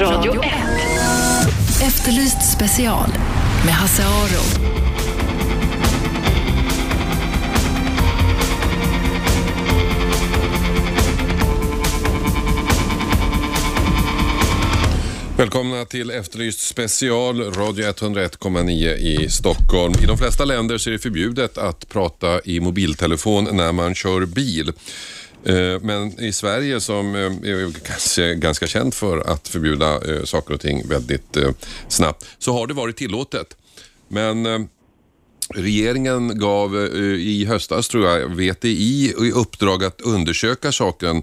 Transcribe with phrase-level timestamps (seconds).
[0.00, 0.50] Radio 1.
[1.82, 3.08] Efterlyst special
[3.64, 4.68] med Hasse Aro.
[15.38, 19.94] Välkomna till Efterlyst special, Radio 101,9 i Stockholm.
[20.02, 24.26] I de flesta länder så är det förbjudet att prata i mobiltelefon när man kör
[24.26, 24.72] bil.
[25.48, 30.54] Eh, men i Sverige som eh, är ganska, ganska känt för att förbjuda eh, saker
[30.54, 31.36] och ting väldigt
[31.88, 33.56] snabbt så har det varit tillåtet.
[34.08, 34.68] Men
[35.54, 41.22] Regeringen gav i höstas, tror jag, VTI i uppdrag att undersöka saken,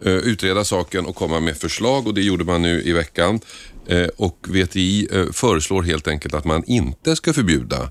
[0.00, 3.40] utreda saken och komma med förslag och det gjorde man nu i veckan.
[4.16, 7.90] Och VTI föreslår helt enkelt att man inte ska förbjuda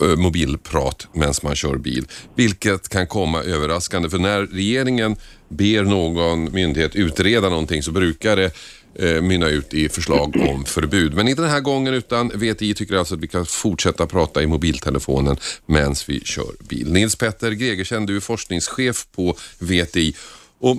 [0.00, 2.06] Eh, mobilprat medan man kör bil.
[2.34, 5.16] Vilket kan komma överraskande för när regeringen
[5.48, 8.50] ber någon myndighet utreda någonting så brukar det
[8.94, 11.14] eh, mynna ut i förslag om förbud.
[11.14, 14.46] Men inte den här gången utan VTI tycker alltså att vi kan fortsätta prata i
[14.46, 16.92] mobiltelefonen medan vi kör bil.
[16.92, 20.14] Nils Petter Gregersen, du är forskningschef på VTI
[20.58, 20.76] och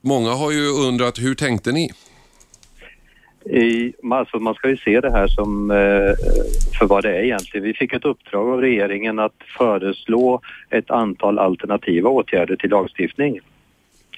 [0.00, 1.92] många har ju undrat hur tänkte ni?
[3.50, 5.76] I, alltså man ska ju se det här som eh,
[6.78, 7.64] för vad det är egentligen.
[7.66, 13.40] Vi fick ett uppdrag av regeringen att föreslå ett antal alternativa åtgärder till lagstiftning.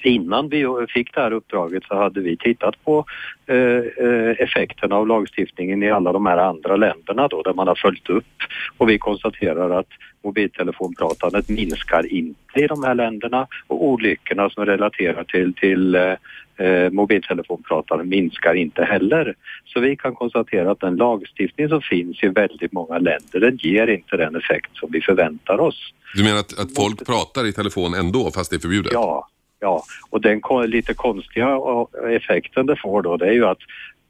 [0.01, 3.05] Innan vi fick det här uppdraget så hade vi tittat på
[3.45, 7.75] eh, eh, effekterna av lagstiftningen i alla de här andra länderna då där man har
[7.75, 8.25] följt upp
[8.77, 9.87] och vi konstaterar att
[10.23, 16.13] mobiltelefonpratandet minskar inte i de här länderna och olyckorna som relaterar till, till eh,
[16.59, 19.35] eh, mobiltelefonpratare minskar inte heller.
[19.65, 23.87] Så vi kan konstatera att den lagstiftning som finns i väldigt många länder den ger
[23.87, 25.93] inte den effekt som vi förväntar oss.
[26.15, 28.93] Du menar att, att folk pratar i telefon ändå fast det är förbjudet?
[28.93, 29.27] Ja,
[29.59, 29.83] ja.
[30.09, 31.59] och den lite konstiga
[32.09, 33.59] effekten det får då det är ju att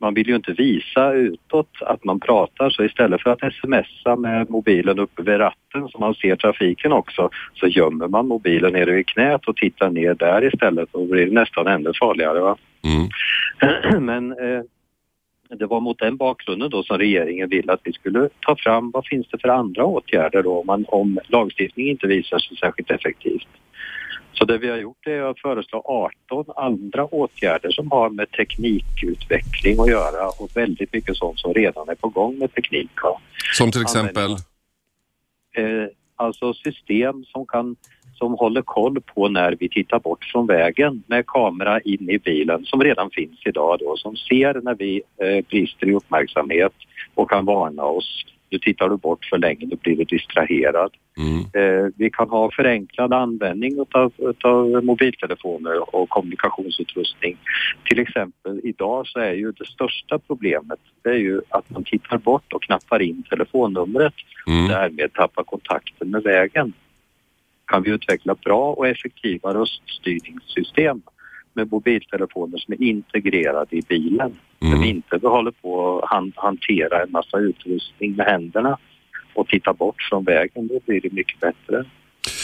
[0.01, 4.49] man vill ju inte visa utåt att man pratar så istället för att smsa med
[4.49, 9.07] mobilen uppe vid ratten så man ser trafiken också så gömmer man mobilen nere vid
[9.07, 12.39] knät och tittar ner där istället och blir nästan ännu farligare.
[12.39, 12.57] Va?
[12.83, 14.05] Mm.
[14.05, 14.63] Men eh,
[15.57, 19.05] det var mot den bakgrunden då som regeringen ville att vi skulle ta fram vad
[19.05, 23.47] finns det för andra åtgärder då om, man, om lagstiftningen inte visar sig särskilt effektivt.
[24.33, 25.81] Så det vi har gjort är att föreslå
[26.29, 31.89] 18 andra åtgärder som har med teknikutveckling att göra och väldigt mycket sånt som redan
[31.89, 32.89] är på gång med teknik.
[33.53, 34.31] Som till exempel?
[35.57, 37.75] Eh, alltså system som kan
[38.19, 42.65] som håller koll på när vi tittar bort från vägen med kamera in i bilen
[42.65, 46.73] som redan finns idag då som ser när vi eh, brister i uppmärksamhet
[47.15, 48.25] och kan varna oss.
[48.49, 50.91] Nu tittar du bort för länge, då blir du distraherad.
[51.17, 51.39] Mm.
[51.39, 57.37] Eh, vi kan ha förenklad användning utav, utav mobiltelefoner och kommunikationsutrustning.
[57.89, 62.17] Till exempel idag så är ju det största problemet det är ju att man tittar
[62.17, 64.13] bort och knappar in telefonnumret
[64.45, 64.67] och Mm.
[64.67, 66.73] därmed tappar kontakten med vägen.
[67.65, 71.01] Kan vi utveckla bra och effektiva röststyrningssystem
[71.53, 74.35] med mobiltelefoner som är integrerade i bilen.
[74.61, 74.73] Mm.
[74.73, 78.77] Där vi inte håller på att han, hantera en massa utrustning med händerna
[79.33, 81.85] och titta bort från vägen, då blir det mycket bättre.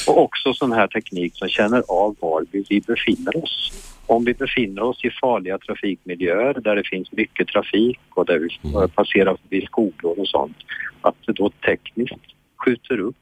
[0.08, 3.72] Och också sån här teknik som känner av var vi, vi befinner oss.
[4.08, 8.70] Om vi befinner oss i farliga trafikmiljöer där det finns mycket trafik och där vi
[8.70, 8.90] Mm.
[8.90, 10.58] passerar förbi skolor och sånt,
[11.02, 12.26] att det då tekniskt
[12.66, 13.16] skjuter upp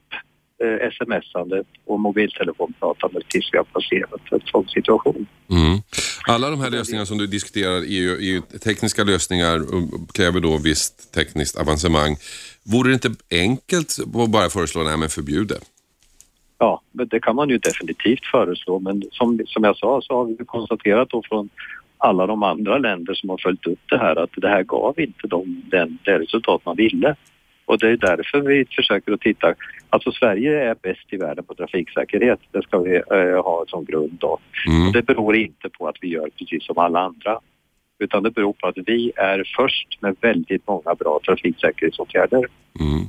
[0.63, 0.89] eh,
[1.21, 5.27] smsandet och mobiltelefonpratandet tills vi har passerat en sån situation.
[5.49, 5.79] Mm.
[6.27, 10.39] Alla de här lösningarna som du diskuterar är ju, är ju tekniska lösningar och kräver
[10.39, 12.15] då visst tekniskt avancemang.
[12.63, 15.59] Vore det inte enkelt att bara föreslå nej men förbjud det?
[16.57, 20.25] Ja, men det kan man ju definitivt föreslå men som, som jag sa så har
[20.25, 21.49] vi konstaterat då från
[21.97, 25.27] alla de andra länder som har följt upp det här att det här gav inte
[25.27, 27.15] de, den, det resultat man ville.
[27.65, 29.55] Och det är därför vi försöker att titta,
[29.89, 34.17] alltså Sverige är bäst i världen på trafiksäkerhet, det ska vi eh, ha som grund
[34.19, 34.39] då.
[34.67, 34.91] Mm.
[34.91, 37.39] Det beror inte på att vi gör precis som alla andra
[37.99, 42.45] utan det beror på att vi är först med väldigt många bra trafiksäkerhetsåtgärder
[42.79, 43.05] Mm.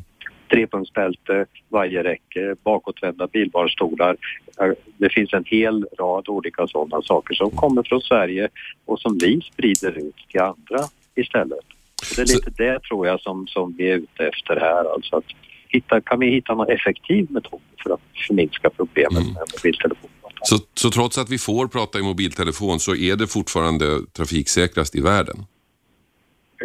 [0.50, 4.16] trepunktsbälte, vajerräcke, bakåtvända bilbarnstolar.
[4.60, 8.48] Eh, Det finns en hel rad olika sådana saker som kommer från Sverige
[8.84, 10.78] och som vi sprider ut till andra
[11.14, 11.66] istället.
[12.04, 14.94] Så det är Så- lite det tror jag som, som vi är ute efter här.
[14.94, 15.24] Alltså att
[15.68, 19.32] hitta, kan vi hitta någon effektiv metod för att förminska problemet Mm.
[19.32, 20.10] med mobiltelefoner?
[20.42, 25.00] Så, så trots att vi får prata i mobiltelefon så är det fortfarande trafiksäkrast i
[25.00, 25.36] världen?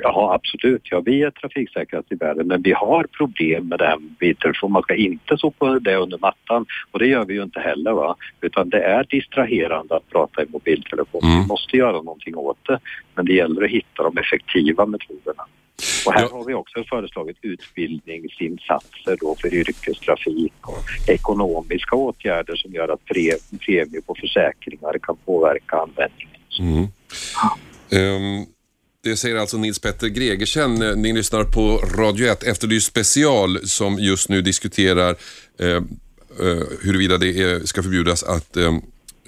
[0.04, 0.82] Ja, absolut.
[0.84, 4.72] Ja, vi är trafiksäkrast i världen, men vi har problem med här med mobiltelefon.
[4.72, 7.92] Man ska inte sopa det under mattan och det gör vi ju inte heller.
[7.92, 8.16] Va?
[8.42, 11.22] Utan det är distraherande att prata i mobiltelefon.
[11.24, 11.42] Mm.
[11.42, 12.80] Vi måste göra någonting åt det,
[13.16, 15.44] men det gäller att hitta de effektiva metoderna.
[16.06, 16.38] Och här Ja.
[16.38, 23.60] har vi också föreslagit utbildningsinsatser då för yrkestrafik och ekonomiska åtgärder som gör att pre-
[23.66, 26.42] premie på försäkringar kan påverka användningen.
[26.60, 26.88] Mm.
[27.92, 28.46] Ehm,
[29.04, 30.82] det säger alltså Nils Petter Gregersen.
[30.82, 35.16] Eh, ni lyssnar på Radio 1 Efterlyst special som just nu diskuterar
[35.60, 38.78] eh, eh, huruvida det är, ska förbjudas att eh,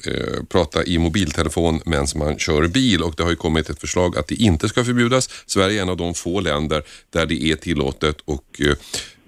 [0.08, 4.18] eh, prata i mobiltelefon medan man kör bil och det har ju kommit ett förslag
[4.18, 5.30] att det inte ska förbjudas.
[5.46, 8.76] Sverige är en av de få länder där det är tillåtet och eh,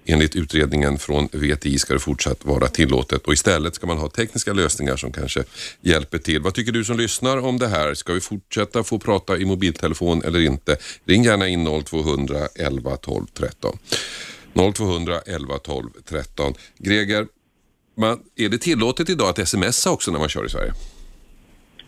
[0.04, 4.52] enligt utredningen från VTI ska det fortsatt vara tillåtet och istället ska man ha tekniska
[4.52, 5.44] lösningar som kanske
[5.80, 6.40] hjälper till.
[6.40, 7.94] Vad tycker du som lyssnar om det här?
[7.94, 10.76] Ska vi fortsätta få prata i mobiltelefon eller inte?
[11.04, 13.78] Ring gärna in 0200 11 12 13.
[14.74, 16.54] 0200 11 12 13.
[16.78, 17.26] Greger,
[17.96, 20.72] man, är det tillåtet idag att smsa också när man kör i Sverige?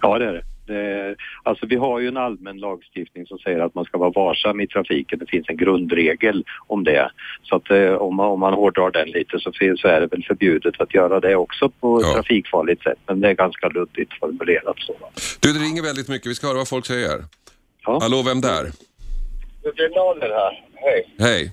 [0.01, 1.17] Ja, det är det det.
[1.43, 4.67] Alltså vi har ju en allmän lagstiftning som säger att man ska vara varsam i
[4.67, 5.19] trafiken.
[5.19, 7.11] Det finns en grundregel om det.
[7.43, 10.07] Så att eh, om, man, om man hårdrar den lite så, finns, så är det
[10.07, 12.09] väl förbjudet att göra det också på Ja.
[12.09, 12.99] ett trafikfarligt sätt.
[13.07, 14.95] Men det är ganska luddigt formulerat så.
[15.41, 16.27] Du, det ringer väldigt mycket.
[16.31, 17.25] Vi ska höra vad folk säger.
[17.87, 17.99] Ja.
[18.03, 18.65] Hallå, vem där?
[19.63, 20.65] Det är Nader här.
[20.75, 21.15] Hej.
[21.19, 21.53] Hej.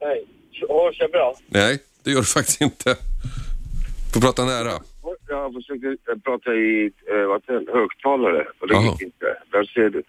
[0.00, 0.24] Hej.
[0.68, 1.34] Hörs jag bra?
[1.46, 2.96] Nej, det gör du faktiskt inte.
[4.14, 4.72] Får prata nära.
[5.28, 8.82] Jag försökte eh, prata i eh, högtalare och det Jaha.
[8.82, 9.36] gick inte.
[9.50, 10.02] Där ser du.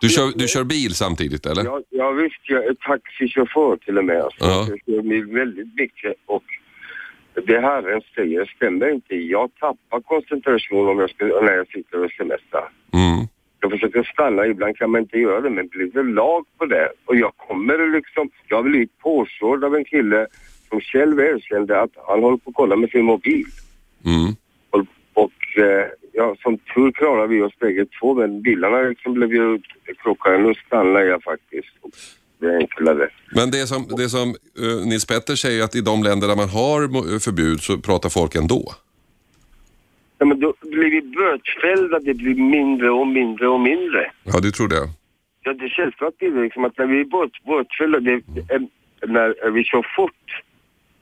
[0.00, 1.64] Du kör, du kör bil samtidigt eller?
[1.64, 4.20] Ja, ja visst, jag är taxichaufför till och med.
[4.20, 4.44] Alltså.
[4.44, 4.66] Ja.
[4.68, 6.44] Jag kör väldigt mycket och
[7.46, 9.14] det Herren säger stämmer inte.
[9.14, 12.68] Jag tappar koncentration om jag ska, när jag sitter och semestrar.
[12.92, 13.26] Mm.
[13.60, 16.66] Jag försöker stanna, ibland kan man inte göra det, men det blir väl lag på
[16.66, 16.88] det.
[17.04, 20.26] Och jag kommer liksom, jag blivit påstådd av en kille
[20.68, 23.46] som själv erkände att han håller på att kolla med sin mobil.
[24.04, 24.36] Mm.
[25.22, 29.60] Och, eh, ja, som tur klarar vi oss bägge två, men bilarna liksom blev ju
[30.02, 30.38] krockade.
[30.38, 31.74] Nu stannar jag faktiskt.
[31.80, 31.90] Och
[32.40, 33.08] det är enklare.
[33.34, 34.28] Men det som, det som
[34.62, 38.08] eh, Nils Petter säger att i de länder där man har mo- förbud så pratar
[38.08, 38.62] folk ändå.
[40.18, 44.10] Ja, men då blir vi bötfällda, det blir mindre och mindre och mindre.
[44.24, 44.88] Ja, det trodde jag.
[45.42, 48.12] Ja, det är självklart det liksom att när vi är böt, bötfällda, det,
[48.54, 48.60] är,
[49.06, 50.42] när vi kör fort,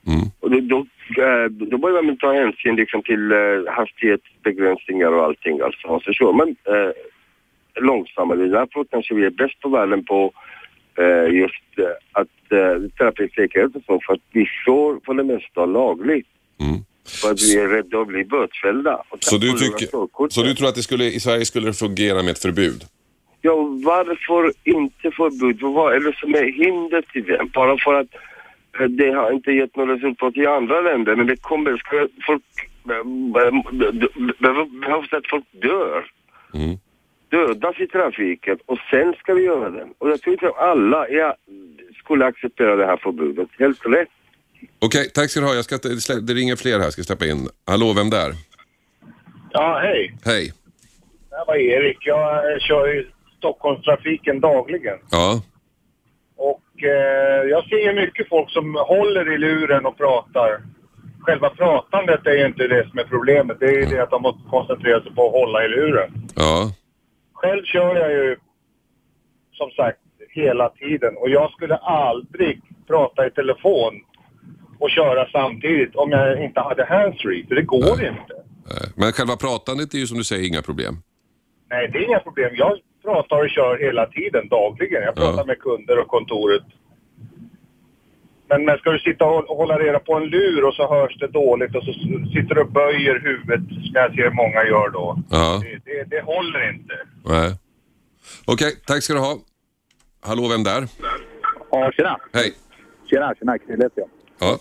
[0.07, 0.27] Mm.
[0.39, 0.77] och då,
[1.23, 3.37] eh, då börjar man ta hänsyn liksom till eh,
[3.67, 5.61] hastighetsbegränsningar och allting.
[5.61, 5.87] Alltså.
[5.87, 6.91] Och så kör man eh,
[7.81, 8.47] långsammare.
[8.47, 10.31] Därför kanske vi är bäst på världen på
[10.97, 15.65] eh, just eh, att eh, trafiksäkerhet och så, för att vi kör för det mesta
[15.65, 16.27] lagligt.
[16.59, 16.79] Mm.
[17.21, 19.03] För att vi är rädda att bli bötfällda.
[19.19, 19.87] Så, du tycker,
[20.29, 22.83] så du tror att det skulle, i Sverige skulle det fungera med ett förbud?
[23.41, 23.55] Ja,
[23.85, 25.61] varför inte förbud?
[25.61, 27.47] Vad är det som är hinder till det?
[27.53, 28.07] Bara för att
[28.87, 32.43] det har inte gett något resultat i andra länder, men det kommer, ska folk,
[32.83, 36.05] behöver- behövs att folk dör.
[36.53, 36.77] Mm.
[37.29, 39.87] Dödas i trafiken och sen ska vi göra det.
[39.97, 41.35] Och jag tror inte alla ja,
[42.03, 43.47] skulle acceptera det här förbudet.
[43.59, 44.07] Helt rätt.
[44.79, 45.53] Okej, tack ska du ha.
[45.55, 45.77] Jag ska,
[46.13, 47.49] det ringer fler här, ska släppa in.
[47.67, 48.31] Hallå, vem där?
[49.51, 50.15] Ja, hej.
[50.25, 50.53] Hej.
[51.29, 51.97] Det här var Erik.
[51.99, 53.07] Jag eh, kör ju
[53.37, 54.97] Stockholmstrafiken dagligen.
[55.11, 55.41] Ja.
[56.77, 60.61] Och eh, jag ser mycket folk som håller i luren och pratar.
[61.19, 63.57] Själva pratandet är ju inte det som är problemet.
[63.59, 66.09] Det är ju det att de måste koncentrera sig på att hålla i luren.
[66.35, 66.71] Ja.
[67.33, 68.37] Själv kör jag ju
[69.53, 73.93] som sagt hela tiden och jag skulle aldrig prata i telefon
[74.79, 77.45] och köra samtidigt om jag inte hade handsfree.
[77.47, 78.33] För det går inte.
[78.71, 80.95] eh, Men själva pratandet är ju som du säger inga problem.
[81.69, 82.51] Nej, det är inga problem.
[82.55, 85.01] Jag pratar och kör hela tiden, dagligen.
[85.03, 85.45] Jag pratar Ja.
[85.51, 86.63] med kunder och kontoret.
[88.49, 91.27] Men, men ska du sitta och hålla reda på en lur och så hörs det
[91.27, 91.93] dåligt och så
[92.33, 95.17] sitter du och böjer huvudet som jag ser många gör då.
[95.31, 95.61] Ja.
[95.63, 96.93] Det, det, det håller inte.
[97.25, 97.51] Nej.
[98.47, 99.33] Okej, tack ska du ha.
[100.21, 100.81] Hallå, vem där?
[101.71, 102.17] Ja, tjena.
[102.33, 102.53] Hej.
[103.09, 103.57] Tjena, tjena.
[103.57, 104.09] Krille heter jag.
[104.39, 104.57] Ja.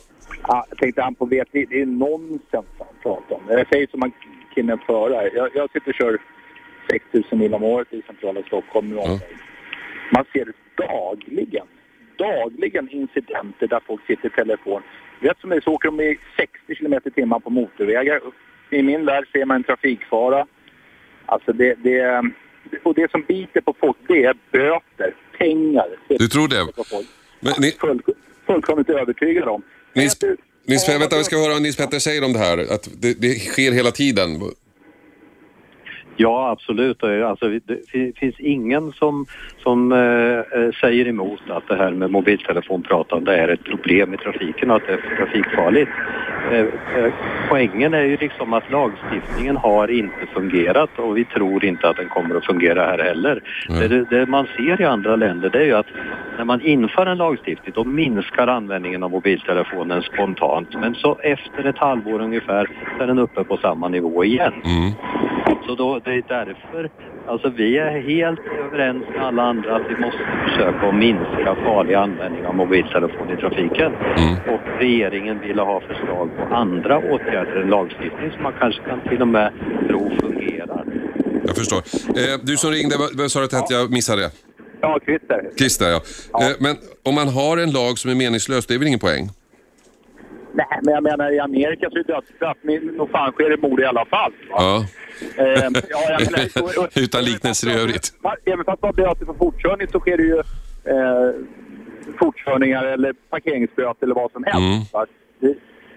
[0.49, 3.43] Ja, jag tänkte han på VT, det är nonsens han pratar om.
[3.49, 4.13] Jag säger som han
[4.55, 5.31] killen före.
[5.35, 6.19] Jag, jag sitter och kör
[6.91, 8.89] 6 000 mil om året i centrala Stockholm.
[8.89, 9.37] med omväg.
[10.13, 11.67] Man ser dagligen,
[12.19, 14.83] dagligen incidenter där folk sitter i telefon.
[15.21, 18.21] Vet som det är så åker de i 60 kilometer i timmen på motorvägar.
[18.71, 20.47] I min värld ser man en trafikfara.
[21.27, 22.23] Alltså det, det,
[22.83, 25.87] och det som biter på folk det är böter, pengar.
[26.09, 26.67] Du tror det?
[27.41, 28.01] Men, ni, Full,
[28.47, 29.63] fullkomligt övertygad om.
[29.95, 32.59] Nils, jag- Nils, vänta, vi ska höra vad Nils Petter säger om det här.
[32.59, 34.29] Att det, det sker hela tiden.
[36.17, 37.03] Ja, absolut.
[37.03, 39.27] Alltså, det finns ingen som,
[39.63, 44.77] som äh, säger emot att det här med mobiltelefonpratande är ett problem i trafiken och
[44.77, 45.91] att det är trafikfarligt.
[46.53, 47.13] Äh, äh,
[47.49, 52.09] poängen är ju liksom att lagstiftningen har inte fungerat och vi tror inte att den
[52.09, 53.43] kommer att fungera här heller.
[53.69, 53.89] Mm.
[53.89, 55.87] Det, det, man ser i andra länder det är ju att
[56.39, 61.79] när man inför en lagstiftning då minskar användningen av mobiltelefonen spontant men så efter ett
[61.79, 64.53] halvår ungefär så är den uppe på samma nivå igen.
[64.65, 64.93] Mm.
[65.67, 66.91] Så då, det är därför,
[67.29, 71.95] alltså vi är helt överens med alla andra att vi måste försöka att minska farlig
[71.95, 73.93] användning av mobiltelefon i trafiken.
[73.95, 74.55] Mm.
[74.55, 79.23] Och regeringen ville ha förslag på andra åtgärder än lagstiftning som man kanske kan till
[79.23, 79.53] och med
[79.89, 80.85] tro fungerar.
[81.47, 81.79] Jag förstår.
[82.09, 84.31] Eh, du som ringde, vem sa du att jag missade?
[84.81, 85.51] Ja, Christer.
[85.59, 86.01] Christer, ja.
[86.33, 86.51] ja.
[86.51, 89.31] Eh, men om man har en lag som är meningslös, det är väl ingen poäng?
[90.57, 92.57] Nej, men jag menar i Amerika så är dödsstraff,
[92.97, 94.33] nog fan sker det mord i alla fall.
[94.51, 94.57] Va?
[94.59, 94.85] Ja.
[95.39, 98.13] Eh, ja, menar, och, Utan liknelser i övrigt.
[98.45, 100.39] Även fast man böter för fortkörning så sker det ju
[100.93, 101.31] eh,
[102.19, 104.95] fortkörningar eller parkeringsböter eller vad som helst.
[104.95, 105.07] Mm.
[105.41, 105.55] Det,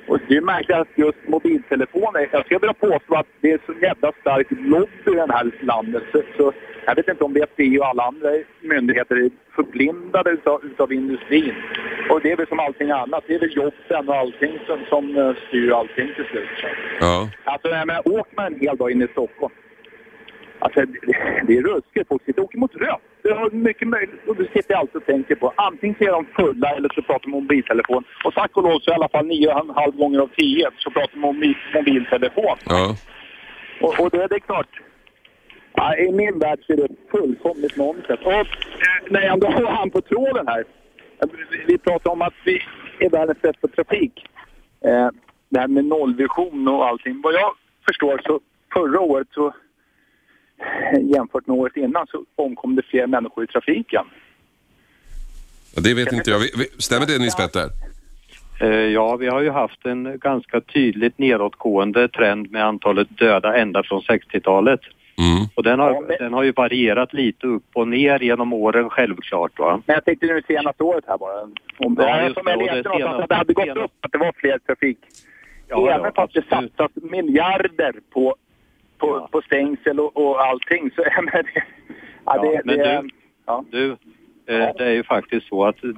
[0.07, 3.73] och det är märkligt att just mobiltelefoner, jag skulle vilja påstå att det är så
[3.81, 6.03] jävla stark lobby i det här landet.
[6.11, 6.53] Så, så
[6.85, 8.29] jag vet inte om VTI och alla andra
[8.61, 11.55] myndigheter är förblindade utav, utav industrin.
[12.09, 13.23] Och det är väl som allting annat.
[13.27, 16.49] Det är väl jobben och allting som, som uh, styr allting till slut.
[16.99, 17.29] Ja.
[17.43, 19.53] Alltså, jag menar, åker man en hel dag in i Stockholm.
[20.59, 21.13] Alltså, det,
[21.47, 22.07] det är ruskigt.
[22.07, 23.01] Folk sitter och åker mot rött.
[23.23, 24.27] Det har mycket möjligt.
[24.27, 27.25] Och du sitter alltid och tänker på antingen så är de fulla eller så pratar
[27.29, 28.03] de mobiltelefon.
[28.25, 30.69] Och tack och lov så i alla fall nio och en halv gånger av tio
[30.77, 32.57] så pratar de om mobiltelefon.
[32.65, 32.95] Ja.
[33.81, 34.81] Och, och det, det är klart
[35.73, 38.19] Ja, I min värld så är det fullkomligt nonsens.
[38.23, 38.47] Och eh,
[39.09, 40.63] när jag ändå har han på tråden här.
[41.67, 42.61] Vi pratar om att vi
[42.99, 44.25] är världens bästa trafik.
[44.85, 45.09] Eh,
[45.49, 47.21] det här med nollvision och allting.
[47.21, 47.51] Vad jag
[47.87, 48.39] förstår så
[48.73, 49.53] förra året så
[51.01, 54.05] jämfört med året innan så omkom det fler människor i trafiken.
[55.75, 56.41] Ja, det vet inte jag.
[56.77, 57.69] Stämmer det Nils Petter?
[58.61, 63.83] Eh, ja, vi har ju haft en ganska tydligt nedåtgående trend med antalet döda ända
[63.83, 64.79] från 60-talet.
[65.19, 65.47] Mm.
[65.55, 69.59] Och den har, ja, den har ju varierat lite upp och ner genom åren självklart.
[69.59, 69.81] Va?
[69.85, 71.41] Men jag tänkte nu senaste året här bara.
[71.77, 73.85] Om det, ja, som jag läste någonstans att det hade gått senast...
[73.85, 74.97] upp, att det var fler trafik.
[75.67, 78.35] Ja, Även ja, fast det satsas miljarder på,
[78.97, 79.29] på, ja.
[79.31, 81.03] på stängsel och, och allting så...
[81.21, 81.63] Men det,
[82.25, 83.09] ja, det, men det, du,
[83.45, 83.63] ja.
[83.71, 83.95] du,
[84.49, 85.89] det är ju faktiskt så att eh,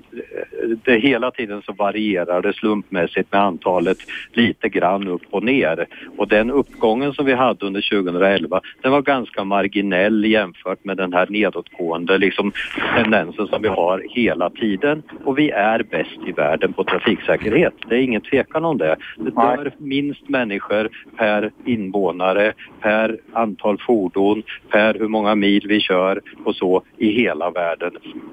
[0.84, 3.98] det hela tiden så varierar det slumpmässigt med antalet
[4.34, 5.88] lite grann upp och ner.
[6.18, 11.14] Och den uppgången som vi hade under 2011 den var ganska marginell jämfört med den
[11.14, 12.52] här nedåtgående liksom,
[12.96, 15.04] tendensen som vi har hela tiden.
[15.24, 17.74] Och vi är bäst i världen på trafiksäkerhet.
[17.88, 18.96] Det är ingen tvekan om det.
[19.18, 26.22] Det dör minst människor per invånare, per antal fordon, per hur många mil vi kör
[26.44, 27.92] och så i hela världen.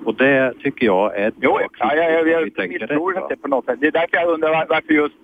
[0.09, 3.37] Och det tycker jag är ett jo, bra ja, ja, jag, jag, jag misstror inte
[3.37, 3.79] på något sätt.
[3.81, 5.15] Det är därför jag undrar varför just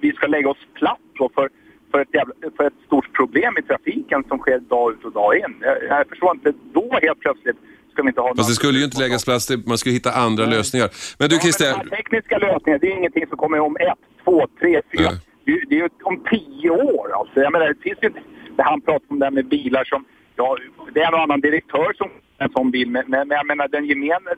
[0.00, 1.48] vi ska lägga oss platt då för,
[1.90, 5.36] för, ett jävla, för ett stort problem i trafiken som sker dag ut och dag
[5.36, 5.54] in.
[5.60, 7.56] Jag, jag förstår inte då helt plötsligt
[7.92, 10.44] ska vi inte ha Fast det skulle ju inte läggas plats, man skulle hitta andra
[10.44, 10.56] Nej.
[10.56, 10.88] lösningar.
[11.18, 11.76] Men du ja, Christer...
[11.76, 15.10] Men tekniska lösningar, det är ingenting som kommer om ett, två, tre, fyra.
[15.44, 17.40] Det, det är ju om tio år alltså.
[17.40, 18.20] Jag menar, det finns ju inte...
[18.56, 20.04] Han pratar om det här med bilar som...
[20.38, 20.58] Ja,
[20.94, 22.90] det är en och annan direktör som en sån bil.
[22.90, 24.30] Men, men jag menar den gemene,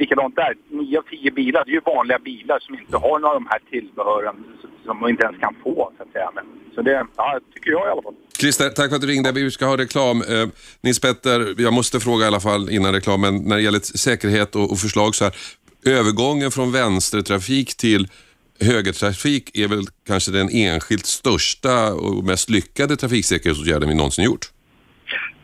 [0.00, 0.54] likadant där.
[0.68, 3.46] Nio av tio bilar, det är ju vanliga bilar som inte har några av de
[3.50, 4.36] här tillbehören
[4.84, 6.30] som man inte ens kan få så att säga.
[6.34, 6.44] Men,
[6.74, 8.14] så det ja, tycker jag i alla fall.
[8.40, 9.32] Christer, tack för att du ringde.
[9.32, 10.16] Vi ska ha reklam.
[10.22, 10.48] Eh,
[10.80, 14.70] Nils Petter, jag måste fråga i alla fall innan reklamen, när det gäller säkerhet och,
[14.72, 15.34] och förslag så här.
[15.86, 18.08] Övergången från vänstertrafik till
[18.60, 24.50] högertrafik är väl kanske den enskilt största och mest lyckade trafiksäkerhetsåtgärden vi någonsin gjort?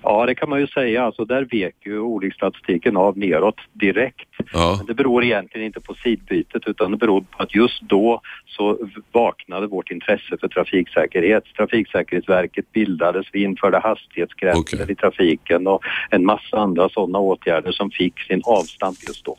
[0.08, 1.04] Ja, det kan man ju säga.
[1.04, 4.28] Alltså, där vek ju olycksstatistiken av neråt direkt.
[4.52, 4.74] Ja.
[4.78, 8.78] Men det beror egentligen inte på sidbytet utan det beror på att just då så
[9.12, 11.44] vaknade vårt intresse för trafiksäkerhet.
[11.56, 14.92] Trafiksäkerhetsverket bildades, vi införde hastighetsgränser okay.
[14.92, 19.36] i trafiken och en massa andra sådana åtgärder som fick sin avstamp just då.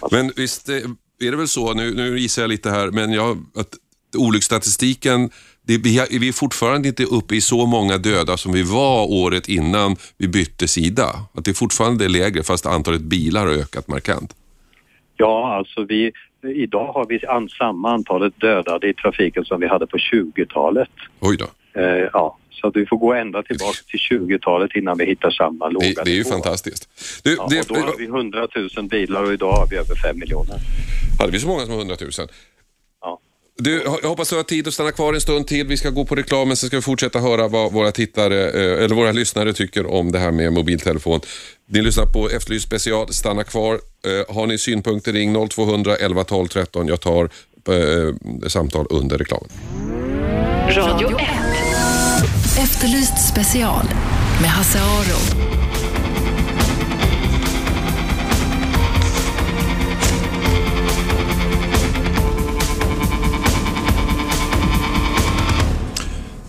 [0.00, 0.16] Alltså.
[0.16, 3.74] Men visst är det väl så, nu, nu gissar jag lite här, men jag, att
[4.16, 5.30] olycksstatistiken
[5.62, 9.48] det, vi, vi är fortfarande inte uppe i så många döda som vi var året
[9.48, 11.06] innan vi bytte sida.
[11.34, 14.34] Att det fortfarande är lägre fast antalet bilar har ökat markant.
[15.16, 16.12] Ja, alltså vi,
[16.56, 20.88] idag har vi an, samma antalet dödade i trafiken som vi hade på 20-talet.
[21.20, 21.46] Oj då.
[21.80, 25.68] Eh, ja, så att vi får gå ända tillbaka till 20-talet innan vi hittar samma
[25.68, 26.30] låga Det, det är ju nivå.
[26.30, 26.88] fantastiskt.
[27.24, 29.94] Du, ja, det, och då har vi 100 000 bilar och idag har vi över
[29.94, 30.56] 5 miljoner.
[31.18, 32.10] Hade vi så många som 100 000?
[33.60, 35.66] Du, jag hoppas du har tid att stanna kvar en stund till.
[35.66, 38.94] Vi ska gå på reklamen, sen ska vi fortsätta höra vad våra tittare, eh, eller
[38.94, 41.20] våra lyssnare tycker om det här med mobiltelefon.
[41.68, 43.74] Ni lyssnar på Efterlyst special, stanna kvar.
[43.74, 46.88] Eh, har ni synpunkter, ring 0200 11 12 13.
[46.88, 47.24] Jag tar
[47.68, 49.48] eh, samtal under reklamen.
[50.76, 51.26] Radio 1.
[52.58, 53.84] Efterlyst special
[54.40, 55.49] med Hasse Aro.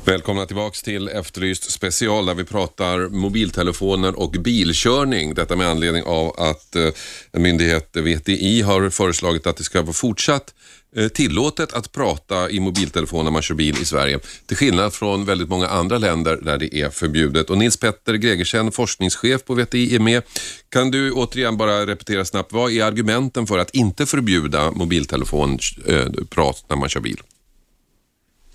[0.05, 5.34] Välkomna tillbaks till Efterlyst special där vi pratar mobiltelefoner och bilkörning.
[5.34, 10.53] Detta med anledning av att eh, VTI, har föreslagit att det ska vara fortsatt
[10.96, 14.20] eh, tillåtet att prata i mobiltelefon när man kör bil i Sverige.
[14.46, 17.50] Till skillnad från väldigt många andra länder där det är förbjudet.
[17.50, 20.24] Och Nils Petter Gregersen, forskningschef på VTI, är med.
[20.70, 26.70] Kan du återigen bara repetera snabbt, vad är argumenten för att inte förbjuda mobiltelefonprat eh,
[26.70, 27.22] när man kör bil?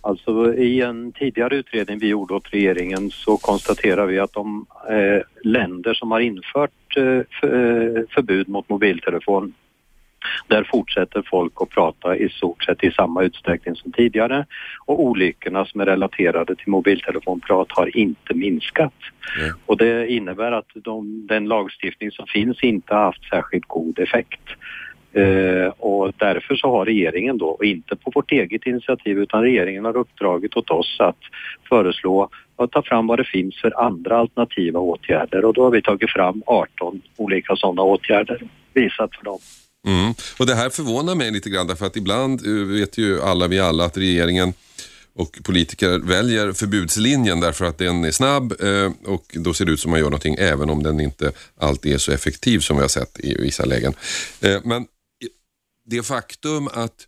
[0.07, 5.23] Alltså i en tidigare utredning vi gjorde åt regeringen så konstaterar vi att de eh,
[5.43, 9.55] länder som har infört eh, eh, förbud mot mobiltelefon
[10.49, 14.47] där fortsätter folk att prata i stort sett i samma utsträckning som tidigare
[14.87, 18.95] och olyckorna som är relaterade till mobiltelefonprat har inte minskat.
[19.41, 19.57] Mm.
[19.67, 24.49] Och det innebär att de, den lagstiftning som finns inte har haft särskilt god effekt.
[25.17, 29.85] Eh, och därför så har regeringen då, och inte på vårt eget initiativ utan regeringen
[29.85, 31.19] har uppdragit åt oss att
[31.69, 35.83] föreslå och ta fram vad det finns för andra alternativa åtgärder och då har vi
[35.83, 38.43] tagit fram 18 olika sådana åtgärder,
[38.75, 39.39] visat för dem.
[39.87, 40.15] Mm.
[40.39, 43.61] Och det här förvånar mig lite grann därför att ibland eh, vet ju alla vi
[43.61, 44.53] alla att regeringen
[45.15, 49.81] och politiker väljer förbudslinjen därför att den är snabb eh, och då ser det ut
[49.81, 52.89] som man gör någonting även om den inte alltid är så effektiv som vi har
[52.89, 53.95] sett i vissa lägen.
[54.41, 54.87] Eh, men
[55.87, 57.07] det faktum att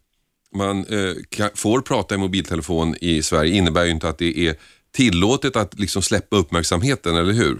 [0.55, 4.57] man eh, kan, får prata i mobiltelefon i Sverige innebär ju inte att det är
[4.93, 7.59] tillåtet att liksom släppa uppmärksamheten, eller hur?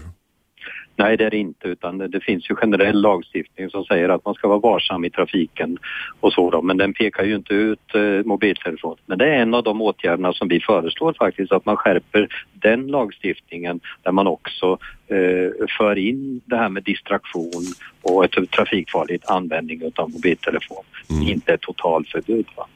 [0.99, 4.25] Nej, det är det inte utan det, det finns ju generell lagstiftning som säger att
[4.25, 5.77] man ska vara varsam i trafiken
[6.19, 8.97] och så då, men den pekar ju inte ut eh, mobiltelefon.
[9.05, 12.87] Men det är en av de åtgärderna som vi föreslår faktiskt, att man skärper den
[12.87, 14.77] lagstiftningen där man också
[15.07, 17.65] eh, för in det här med distraktion
[18.01, 20.83] och ett trafikfarligt användning av mobiltelefon.
[21.21, 22.45] Inte ett totalförbud.
[22.55, 22.67] Va?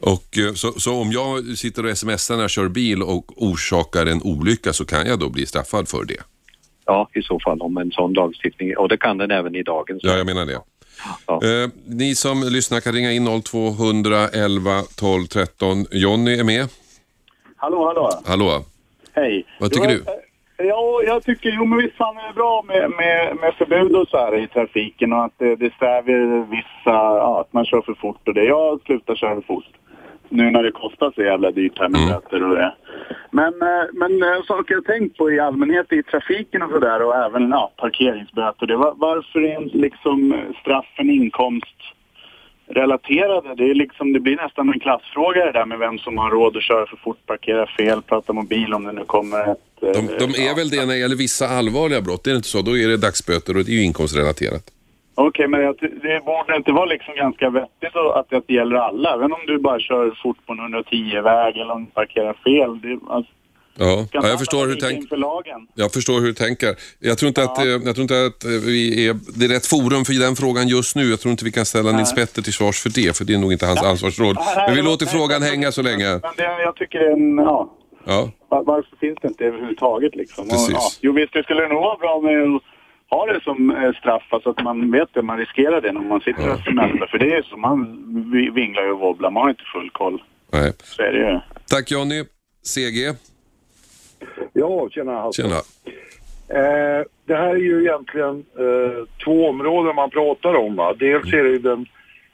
[0.00, 4.06] Och, eh, så, så om jag sitter och smsar när jag kör bil och orsakar
[4.06, 6.33] en olycka så kan jag då bli straffad för det?
[6.86, 10.00] Ja, i så fall om en sån lagstiftning och det kan den även i dagens.
[10.04, 10.60] Ja, jag menar det.
[11.26, 11.34] Ja.
[11.34, 14.70] Eh, ni som lyssnar kan ringa in 0211
[15.00, 15.86] 12 13.
[15.90, 16.68] Jonny är med.
[17.56, 18.10] Hallå, hallå.
[18.26, 18.64] Hallå.
[19.12, 19.46] Hej.
[19.60, 20.10] Vad tycker Jo, du?
[20.12, 20.18] eh,
[20.56, 24.08] Ja, jag tycker, jo men visst fan är det bra med, med, med förbud och
[24.08, 26.94] så här i trafiken och att det, det stävjar vissa,
[27.24, 28.44] ja, att man kör för fort och det.
[28.44, 29.64] Jag slutar köra för fort.
[30.34, 32.12] Nu när det kostar så jävla dyrt här med Mm.
[32.14, 32.74] böter och det.
[33.30, 37.16] Men, eh, men eh, saker jag tänkt på i allmänhet i trafiken och sådär och
[37.16, 38.66] även ja, parkeringsböter.
[38.66, 41.76] Det, var, varför är liksom eh, straffen inkomst
[42.66, 43.54] relaterade?
[43.54, 46.56] Det, är liksom, det blir nästan en klassfråga det där med vem som har råd
[46.56, 49.58] att köra för fort, parkera fel, prata mobil om det nu kommer ett...
[49.82, 52.36] eh, De, de är ja, väl det när det gäller vissa allvarliga brott, det är
[52.36, 52.62] inte så?
[52.62, 54.64] Då är det dagsböter och det är ju inkomstrelaterat.
[55.14, 59.14] Okej, men jag, ty- det borde inte vara liksom ganska vettigt att, det gäller alla.
[59.14, 62.80] Även om du bara kör fort på en 110-väg eller om du parkerar fel.
[62.80, 63.32] Det, alltså,
[63.78, 65.08] Ja, ja jag, förstår hur lika tänk,
[65.74, 66.68] jag förstår hur du tänker.
[67.00, 69.66] Jag tror, inte att, eh, jag tror inte att eh, vi är, det är rätt
[69.66, 71.04] forum för den frågan just nu.
[71.10, 73.38] Jag tror inte vi kan ställa Nils Petter till svars för det, för det är
[73.38, 74.36] nog inte hans ansvarsråd.
[74.66, 76.08] Men vi låter frågan hänga så länge.
[76.22, 77.70] Men det, jag tycker det är en, ja,
[78.06, 78.30] Ja.
[78.48, 80.48] var- varför finns det inte överhuvudtaget liksom?
[80.48, 80.68] Precis.
[80.68, 82.60] Och, ja, jo visst, det skulle nog vara bra med
[83.14, 86.20] ha det som eh, straff, alltså att man vet det, man riskerar det när man
[86.20, 87.06] sitter och semestrar.
[87.06, 90.22] För det är så, man vi- vinglar ju och wobblar, man har inte full koll.
[90.52, 90.72] Nej.
[90.82, 91.40] Så är det ju.
[91.68, 92.24] Tack Jonny.
[92.62, 93.12] CG,
[94.52, 95.12] Ja, tjena.
[95.20, 95.42] Hasse.
[95.42, 95.56] tjena.
[96.48, 100.76] Eh, det här är ju egentligen eh, två områden man pratar om.
[100.76, 100.94] Va?
[100.98, 101.86] Dels är det ju den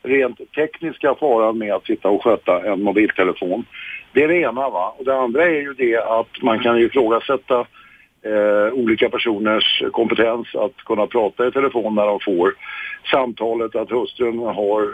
[0.02, 3.64] rent tekniska faran med att sitta och sköta en mobiltelefon.
[4.12, 4.70] Det är det ena.
[4.70, 4.94] Va?
[4.98, 7.66] Och det andra är ju det att man kan ju ifrågasätta
[8.22, 12.54] eh, olika personers kompetens att kunna prata i telefon när de får
[13.10, 14.88] samtalet att hustrun har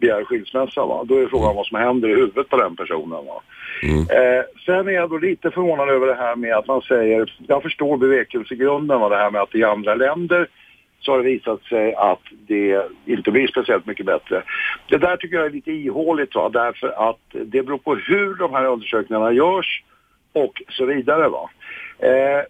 [0.00, 0.86] begär skilsmässa.
[0.86, 1.04] Va?
[1.04, 3.26] Då är frågan vad som händer i huvudet på den personen.
[3.26, 3.42] Va?
[4.10, 7.62] Eh, sen är jag då lite förvånad över det här med att man säger, jag
[7.62, 10.48] förstår bevekelsegrunden vad det här med att i andra länder
[11.00, 14.42] så har det visat sig att det inte blir speciellt mycket bättre.
[14.88, 16.48] Det där tycker jag är lite ihåligt va?
[16.48, 19.82] därför att det beror på hur de här undersökningarna görs
[20.32, 21.28] och så vidare.
[21.28, 21.50] Va?
[21.98, 22.44] Eh,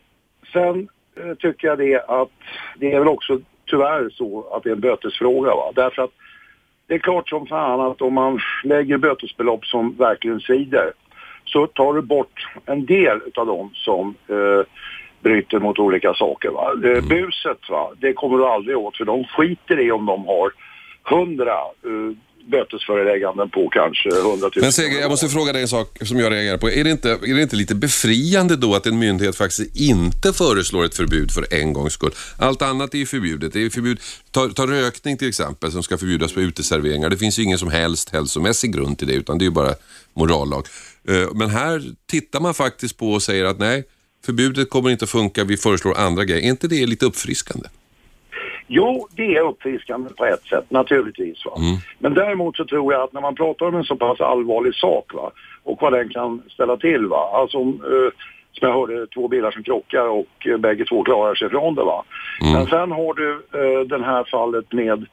[0.53, 2.31] sen eh, tycker jag det att
[2.77, 5.51] det är väl också tyvärr så att det är en bötesfråga.
[5.51, 5.73] Va?
[5.75, 6.13] Därför att
[6.87, 10.93] det är klart som fan att om man lägger bötesbelopp som verkligen svider
[11.45, 14.67] så tar du bort en del av dem som eh,
[15.21, 16.51] bryter mot olika saker.
[16.51, 16.73] Va?
[16.73, 17.09] Mm.
[17.09, 17.91] Buset, va?
[17.99, 20.53] det kommer du aldrig åt för de skiter i om de har
[21.03, 22.17] hundra eh,
[22.51, 24.51] bötesförelägganden på kanske 100 000.
[24.57, 26.71] Men Seger, jag måste fråga dig en sak som jag reagerar på.
[26.71, 30.85] Är det, inte, är det inte lite befriande då att en myndighet faktiskt inte föreslår
[30.85, 32.11] ett förbud för en gångs skull?
[32.39, 33.53] Allt annat är ju förbjudet.
[33.53, 34.01] Det är förbud,
[34.31, 37.11] ta, ta rökning till exempel som ska förbjudas på uteserveringar.
[37.11, 39.75] Det finns ju ingen som helst hälsomässig grund till det utan det är ju bara
[40.15, 40.67] morallag.
[41.09, 43.85] Eh, men här tittar man faktiskt på och säger att nej,
[44.27, 46.43] förbudet kommer inte att funka, vi föreslår andra grejer.
[46.43, 47.69] Är inte det lite uppfriskande?
[48.73, 51.45] Jo, det är uppfriskande på ett sätt, naturligtvis.
[51.45, 51.53] Va?
[51.57, 51.77] Mm.
[51.99, 55.15] Men däremot så tror jag att när man pratar om en så pass allvarlig sak
[55.15, 55.31] va,
[55.63, 57.31] och vad den kan ställa till, va?
[57.35, 58.11] alltså eh,
[58.53, 61.83] som jag hörde, två bilar som krockar och eh, bägge två klarar sig från det.
[61.83, 62.05] Va?
[62.43, 62.53] Mm.
[62.53, 65.07] Men sen har du eh, det här fallet med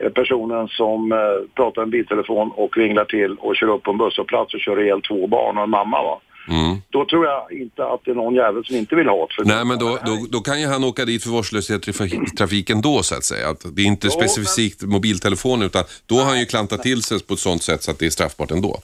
[0.00, 1.18] eh, personen som eh,
[1.54, 5.02] pratar en biltelefon och ringlar till och kör upp på en busshållplats och kör ihjäl
[5.02, 6.02] två barn och en mamma.
[6.02, 6.20] Va?
[6.48, 6.76] Mm.
[6.90, 9.54] Då tror jag inte att det är någon jävel som inte vill ha ett förbud.
[9.54, 11.92] Nej, men då, då, då, kan ju han åka dit för vårdslöshet i
[12.38, 13.48] trafiken då så att säga.
[13.48, 14.90] Att det är inte jo, specifikt men...
[14.90, 17.98] mobiltelefon utan då har han ju klantat till sig på ett sånt sätt så att
[17.98, 18.80] det är straffbart ändå.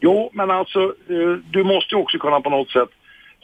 [0.00, 2.88] Jo, men alltså eh, du måste ju också kunna på något sätt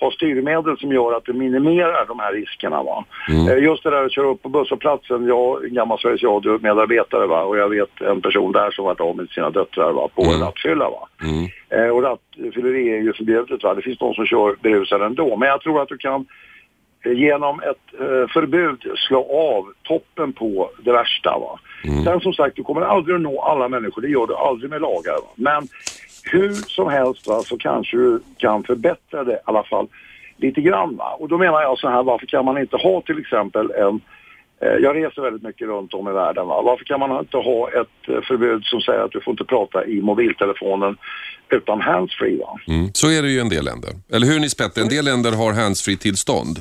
[0.01, 2.83] ha styrmedel som gör att du minimerar de här riskerna.
[2.83, 3.05] Va?
[3.29, 3.49] Mm.
[3.49, 7.27] Eh, just det där att köra upp på busshållplatsen, jag är en gammal Sveriges Radio-medarbetare
[7.27, 7.43] va?
[7.43, 10.09] och jag vet en person där som varit av med sina döttrar va?
[10.15, 10.35] på mm.
[10.35, 10.91] en rattfylla.
[10.91, 11.09] Va?
[11.23, 11.49] Mm.
[11.69, 13.75] Eh, och rattfylleri är ju förbjudet, va?
[13.75, 15.37] det finns de som kör berusade ändå.
[15.37, 16.27] Men jag tror att du kan
[17.05, 21.39] eh, genom ett eh, förbud slå av toppen på det värsta.
[21.39, 21.59] Va?
[21.85, 22.05] Mm.
[22.05, 24.81] Sen som sagt, du kommer aldrig att nå alla människor, det gör du aldrig med
[24.81, 25.15] lagar.
[25.15, 25.29] Va?
[25.35, 25.69] Men
[26.33, 29.89] hur som helst va, så kanske du kan förbättra det i alla fall
[30.37, 30.97] lite grann.
[30.97, 31.17] Va?
[31.19, 34.01] Och då menar jag så här, varför kan man inte ha till exempel en
[34.61, 36.47] eh, jag reser väldigt mycket runt om i världen.
[36.47, 36.63] Va?
[36.63, 39.87] Varför kan man inte ha ett eh, förbud som säger att du får inte prata
[39.87, 40.97] i mobiltelefonen
[41.51, 42.39] utan handsfree?
[42.39, 42.59] Va?
[42.69, 42.89] Mm.
[42.93, 43.91] Så är det ju i en del länder.
[44.13, 44.83] Eller hur Nils Petter?
[44.83, 46.59] En del länder har handsfree tillstånd.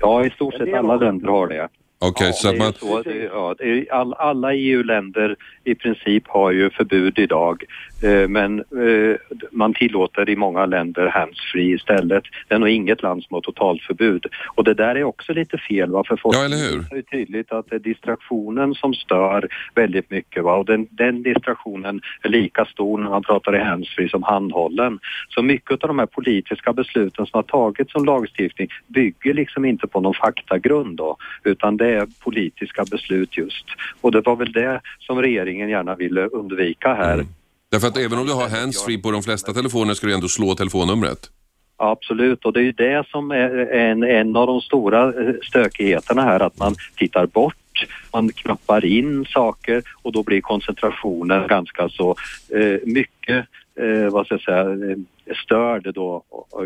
[0.00, 1.68] Ja, i stort sett alla länder har det.
[2.08, 2.72] Okej, okay, ja, så att man...
[2.72, 7.64] Så, det, ja, det all, alla EU-länder i princip har ju förbud idag.
[8.02, 9.16] Eh, men eh,
[9.50, 12.24] man tillåter i många länder handsfree istället.
[12.48, 14.26] Det är nog inget land som har totalförbud.
[14.54, 16.04] Och det där är också lite fel va?
[16.08, 16.98] för folk ja, eller hur?
[16.98, 20.54] är tydligt att det är distraktionen som stör väldigt mycket va?
[20.54, 24.98] och den, den distraktionen är lika stor när man pratar i handsfree som handhållen.
[25.28, 29.86] Så mycket av de här politiska besluten som har tagits som lagstiftning bygger liksom inte
[29.86, 33.64] på någon faktagrund då, utan det är politiska beslut just.
[34.00, 37.14] Och det var väl det som regeringen gärna ville undvika här.
[37.14, 37.26] Mm.
[37.70, 40.54] Därför att även om du har handsfree på de flesta telefoner ska du ändå slå
[40.54, 41.30] telefonnumret.
[41.76, 46.22] Absolut, och det är ju det som är en, en av de stora eh, stökigheterna
[46.22, 52.16] här, att man tittar bort, man knappar in saker och då blir koncentrationen ganska så
[52.56, 53.46] eh, mycket,
[53.80, 54.96] eh, vad ska jag säga, eh,
[55.44, 56.22] störd då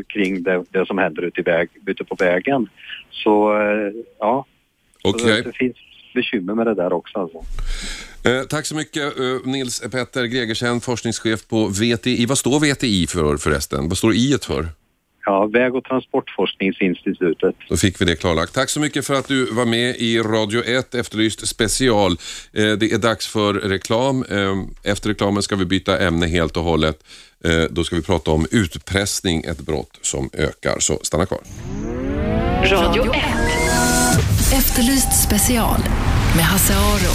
[0.06, 2.68] kring det, det, som händer ute, väg, ute på vägen.
[3.10, 4.44] Så eh, ja,
[5.04, 5.42] okay.
[5.42, 5.76] det finns
[6.14, 7.18] bekymmer med det där också.
[7.18, 7.38] Alltså.
[8.28, 12.26] Eh, tack så mycket eh, Nils Petter Gregersen, forskningschef på VTI.
[12.26, 13.88] Vad står VTI för förresten?
[13.88, 14.68] Vad står I för?
[15.24, 17.54] Ja, Väg och transportforskningsinstitutet.
[17.68, 18.54] Då fick vi det klarlagt.
[18.54, 22.12] Tack så mycket för att du var med i Radio 1 Efterlyst special.
[22.52, 24.24] Eh, det är dags för reklam.
[24.30, 27.04] Eh, efter reklamen ska vi byta ämne helt och hållet.
[27.44, 30.76] Eh, då ska vi prata om utpressning, ett brott som ökar.
[30.78, 31.40] Så stanna kvar.
[32.64, 33.97] Radio 1
[34.52, 35.80] Efterlyst special
[36.36, 37.12] med Hasse Aro.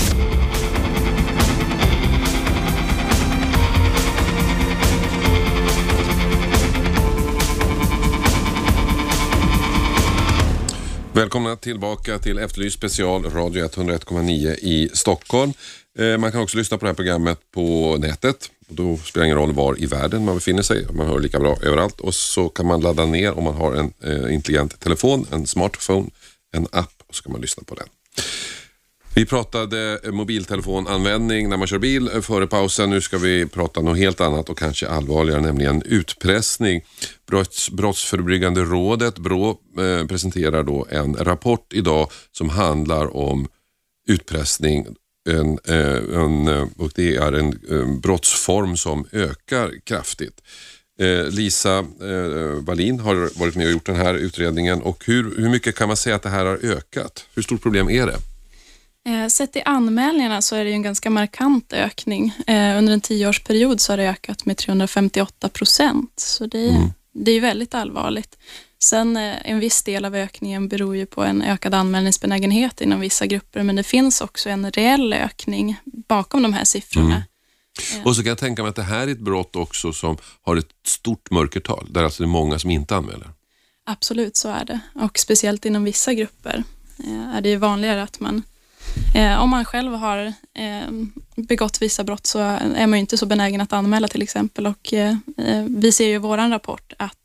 [11.13, 15.53] Välkomna tillbaka till Efterlyst special, radio 101,9 i Stockholm.
[15.99, 18.51] Eh, man kan också lyssna på det här programmet på nätet.
[18.67, 20.87] Då spelar det ingen roll var i världen man befinner sig.
[20.91, 23.93] Man hör lika bra överallt och så kan man ladda ner om man har en
[24.03, 26.09] eh, intelligent telefon, en smartphone,
[26.51, 27.87] en app så kan man lyssna på den.
[29.15, 32.89] Vi pratade eh, mobiltelefonanvändning när man kör bil eh, före pausen.
[32.89, 36.81] Nu ska vi prata något helt annat och kanske allvarligare, nämligen utpressning.
[37.27, 39.49] Brotts, Brottsförebyggande rådet, BRÅ,
[39.79, 43.47] eh, presenterar då en rapport idag som handlar om
[44.07, 44.87] utpressning
[45.29, 50.41] en, eh, en, eh, och det är en, en brottsform som ökar kraftigt.
[50.99, 55.49] Eh, Lisa eh, Wallin har varit med och gjort den här utredningen och hur, hur
[55.49, 57.25] mycket kan man säga att det här har ökat?
[57.35, 58.17] Hur stort problem är det?
[59.09, 62.35] Eh, sett i anmälningarna så är det en ganska markant ökning.
[62.47, 66.89] Under en tioårsperiod så har det ökat med 358 procent, så det är, mm.
[67.13, 68.37] det är väldigt allvarligt.
[68.83, 73.63] Sen en viss del av ökningen beror ju på en ökad anmälningsbenägenhet inom vissa grupper,
[73.63, 75.75] men det finns också en reell ökning
[76.07, 77.15] bakom de här siffrorna.
[77.15, 77.21] Mm.
[78.03, 80.55] Och så kan jag tänka mig att det här är ett brott också som har
[80.55, 83.29] ett stort mörkertal, där alltså det är många som inte anmäler.
[83.85, 84.79] Absolut, så är det.
[84.95, 86.63] Och speciellt inom vissa grupper
[86.99, 88.43] eh, är det ju vanligare att man
[89.15, 90.91] Eh, om man själv har eh,
[91.35, 94.93] begått vissa brott så är man ju inte så benägen att anmäla till exempel och
[95.67, 97.17] vi ser ju i vår rapport att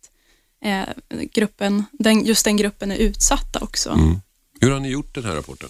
[1.32, 3.90] gruppen, den, just den gruppen är utsatta också.
[3.90, 4.20] Mm.
[4.60, 5.68] Hur har ni gjort den här rapporten?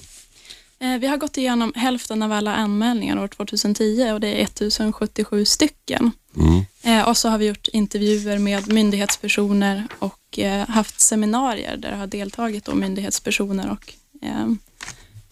[0.81, 5.45] Eh, vi har gått igenom hälften av alla anmälningar år 2010 och det är 1077
[5.45, 6.11] stycken.
[6.37, 7.05] Mm.
[7.07, 10.39] Och så har vi gjort intervjuer med myndighetspersoner och
[10.69, 13.95] haft seminarier där det har deltagit då myndighetspersoner och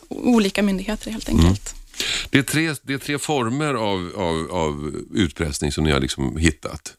[0.09, 1.75] olika myndigheter helt enkelt.
[1.75, 1.77] Mm.
[2.31, 6.37] Det, är tre, det är tre former av, av, av utpressning som ni har liksom
[6.37, 6.97] hittat.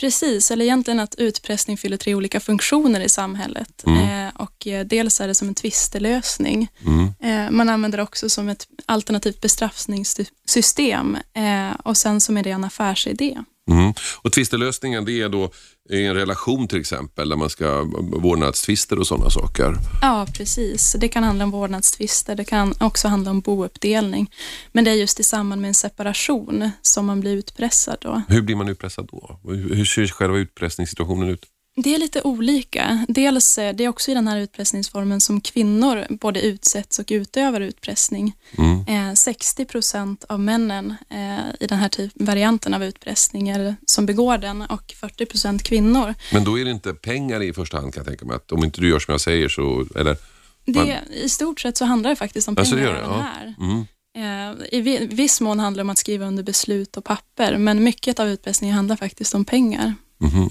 [0.00, 3.84] Precis, eller egentligen att utpressning fyller tre olika funktioner i samhället.
[3.86, 4.26] Mm.
[4.26, 6.68] Eh, och eh, dels är det som en tvistelösning.
[6.86, 7.14] Mm.
[7.20, 12.50] Eh, man använder det också som ett alternativt bestraffningssystem eh, och sen som är det
[12.50, 13.38] en affärsidé.
[13.70, 13.92] Mm.
[14.22, 15.50] Och tvistelösningen det är då
[15.90, 19.74] i en relation till exempel, där man ska vårdnadstvister och sådana saker.
[20.02, 20.96] Ja, precis.
[20.98, 24.30] Det kan handla om vårdnadstvister, det kan också handla om bouppdelning.
[24.72, 28.22] Men det är just i samband med en separation som man blir utpressad då.
[28.28, 29.40] Hur blir man utpressad då?
[29.50, 31.44] Hur ser själva utpressningssituationen ut?
[31.76, 33.04] Det är lite olika.
[33.08, 37.60] Dels eh, det är också i den här utpressningsformen som kvinnor både utsätts och utövar
[37.60, 38.36] utpressning.
[38.58, 39.08] Mm.
[39.08, 44.06] Eh, 60 procent av männen eh, i den här typ, varianten av utpressning är, som
[44.06, 46.14] begår den och 40 procent kvinnor.
[46.32, 48.36] Men då är det inte pengar i första hand kan jag tänka mig.
[48.36, 50.16] Att om inte du gör som jag säger så, eller?
[50.64, 50.88] Det, man...
[51.12, 53.20] I stort sett så handlar det faktiskt om pengar alltså det det, ja.
[53.20, 53.54] här.
[53.60, 53.86] Mm.
[54.16, 58.20] Eh, I viss mån handlar det om att skriva under beslut och papper, men mycket
[58.20, 59.94] av utpressningen handlar faktiskt om pengar.
[60.20, 60.48] Mm.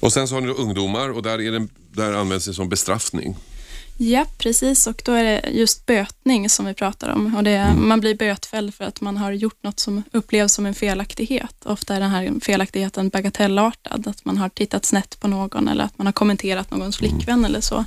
[0.00, 3.36] Och sen så har ni ungdomar och där, är det, där används det som bestraffning.
[4.00, 4.86] Ja, precis.
[4.86, 7.36] Och då är det just bötning som vi pratar om.
[7.36, 7.88] Och det, mm.
[7.88, 11.54] Man blir bötfälld för att man har gjort något som upplevs som en felaktighet.
[11.64, 15.98] Ofta är den här felaktigheten bagatellartad, att man har tittat snett på någon eller att
[15.98, 17.10] man har kommenterat någons mm.
[17.10, 17.84] flickvän eller så.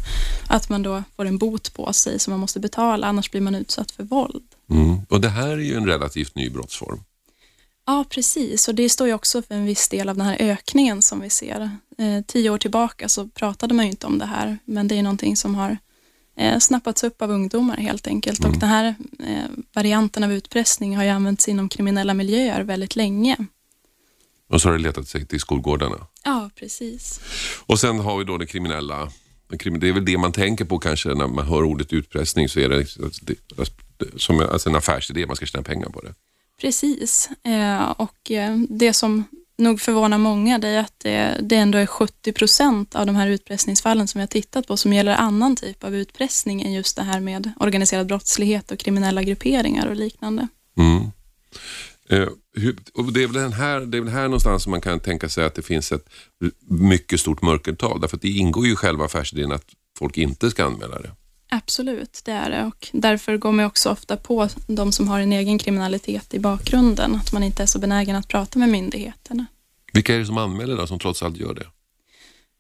[0.48, 3.56] Att man då får en bot på sig som man måste betala, annars blir man
[3.56, 4.44] utsatt för våld.
[4.70, 4.98] Mm.
[5.10, 7.04] Och det här är ju en relativt ny brottsform.
[7.92, 8.68] Ja, precis.
[8.68, 11.30] Och det står ju också för en viss del av den här ökningen som vi
[11.30, 11.62] ser.
[11.98, 15.04] Eh, tio år tillbaka så pratade man ju inte om det här, men det är
[15.04, 15.78] någonting som har
[16.38, 18.40] eh, snappats upp av ungdomar helt enkelt.
[18.40, 18.52] Mm.
[18.52, 23.38] Och den här eh, varianten av utpressning har ju använts inom kriminella miljöer väldigt länge.
[24.50, 26.08] Och så har det letat sig till skolgårdarna?
[26.24, 27.20] Ja, precis.
[27.66, 29.12] Och sen har vi då det kriminella.
[29.50, 32.70] Det är väl det man tänker på kanske när man hör ordet utpressning, så är
[32.70, 32.86] det
[34.18, 36.14] som alltså en affärsidé, man ska tjäna pengar på det.
[36.62, 39.24] Precis, eh, och eh, det som
[39.58, 43.28] nog förvånar många det är att det, det ändå är 70 procent av de här
[43.28, 47.04] utpressningsfallen som vi har tittat på som gäller annan typ av utpressning än just det
[47.04, 50.48] här med organiserad brottslighet och kriminella grupperingar och liknande.
[50.78, 51.12] Mm.
[52.10, 52.28] Eh,
[52.94, 55.46] och det, är väl här, det är väl här någonstans som man kan tänka sig
[55.46, 56.10] att det finns ett
[56.68, 59.66] mycket stort mörkertal, därför att det ingår ju i själva affärsidén att
[60.00, 61.12] folk inte ska anmäla det.
[61.54, 65.34] Absolut, det är det och därför går man också ofta på de som har en
[65.34, 69.46] egen kriminalitet i bakgrunden, att man inte är så benägen att prata med myndigheterna.
[69.94, 71.66] Vilka är det som anmäler då, som trots allt gör det?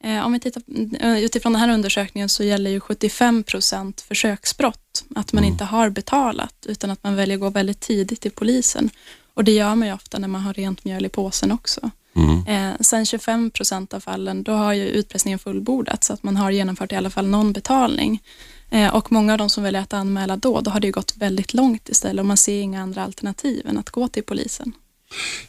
[0.04, 0.64] Eh, om vi tittar
[1.00, 5.52] eh, utifrån den här undersökningen så gäller ju 75 procent försöksbrott, att man mm.
[5.52, 8.90] inte har betalat utan att man väljer att gå väldigt tidigt till polisen.
[9.34, 11.90] Och det gör man ju ofta när man har rent mjöl i påsen också.
[12.16, 12.48] Mm.
[12.48, 16.52] Eh, sen 25 procent av fallen, då har ju utpressningen fullbordats, så att man har
[16.52, 18.24] genomfört i alla fall någon betalning.
[18.72, 21.14] Eh, och många av de som väljer att anmäla då, då har det ju gått
[21.18, 24.74] väldigt långt istället och man ser inga andra alternativ än att gå till polisen.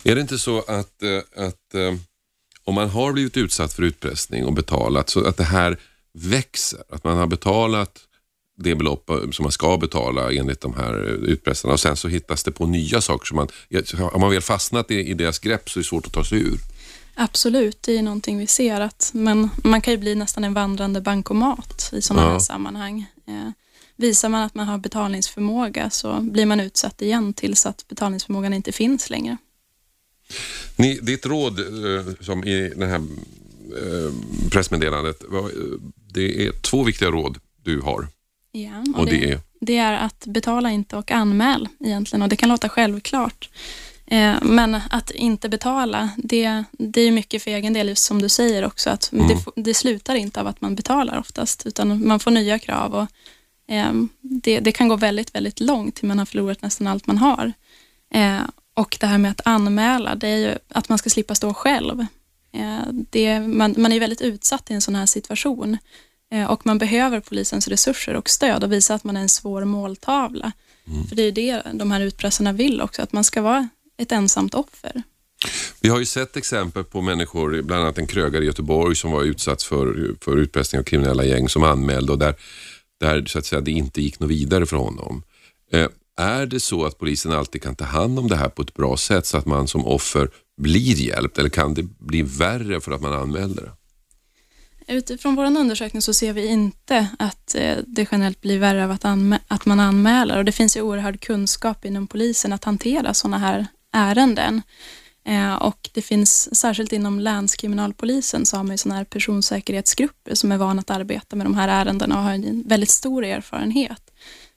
[0.02, 1.94] Är det inte så att, eh, att eh,
[2.64, 5.78] om man har blivit utsatt för utpressning och betalat så att det här
[6.14, 6.80] växer?
[6.88, 7.98] Att man har betalat
[8.56, 12.52] det belopp som man ska betala enligt de här utpressarna och sen så hittas det
[12.52, 13.48] på nya saker som man,
[14.12, 16.38] har man väl fastnat i, i deras grepp så är det svårt att ta sig
[16.38, 16.58] ur.
[17.14, 18.80] Absolut, det är någonting vi ser.
[18.80, 22.32] Att, men man kan ju bli nästan en vandrande bankomat i sådana ja.
[22.32, 23.06] här sammanhang.
[23.26, 23.50] Eh,
[23.96, 28.72] visar man att man har betalningsförmåga så blir man utsatt igen tills att betalningsförmågan inte
[28.72, 29.36] finns längre.
[30.76, 34.12] Ni, ditt råd eh, som i det här eh,
[34.50, 35.22] pressmeddelandet,
[36.12, 38.08] det är två viktiga råd du har.
[38.52, 39.40] Ja, och, och det, det, är?
[39.60, 43.50] det är att betala inte och anmäl egentligen och det kan låta självklart.
[44.12, 48.28] Eh, men att inte betala, det, det är mycket för egen del, just som du
[48.28, 49.28] säger också, att mm.
[49.28, 53.06] det, det, slutar inte av att man betalar oftast, utan man får nya krav och
[53.74, 57.18] eh, det, det, kan gå väldigt, väldigt långt till man har förlorat nästan allt man
[57.18, 57.52] har.
[58.14, 58.40] Eh,
[58.74, 62.06] och det här med att anmäla, det är ju att man ska slippa stå själv.
[62.52, 65.78] Eh, det, man, man är väldigt utsatt i en sån här situation
[66.32, 69.64] eh, och man behöver polisens resurser och stöd och visa att man är en svår
[69.64, 70.52] måltavla.
[70.86, 71.06] Mm.
[71.06, 74.54] För det är det de här utpressarna vill också, att man ska vara ett ensamt
[74.54, 75.02] offer.
[75.80, 79.22] Vi har ju sett exempel på människor, bland annat en krögare i Göteborg som var
[79.22, 82.34] utsatt för, för utpressning av kriminella gäng som anmälde och där,
[83.00, 85.22] där så att säga, det inte gick något vidare för honom.
[85.72, 88.74] Eh, är det så att polisen alltid kan ta hand om det här på ett
[88.74, 92.92] bra sätt så att man som offer blir hjälpt eller kan det bli värre för
[92.92, 93.72] att man anmäler det?
[94.86, 99.04] Utifrån vår undersökning så ser vi inte att eh, det generellt blir värre av att,
[99.48, 103.66] att man anmäler och det finns ju oerhörd kunskap inom polisen att hantera sådana här
[103.92, 104.62] ärenden.
[105.24, 110.52] Eh, och det finns, särskilt inom länskriminalpolisen, så har man ju sådana här personsäkerhetsgrupper som
[110.52, 114.10] är vana att arbeta med de här ärendena och har en väldigt stor erfarenhet.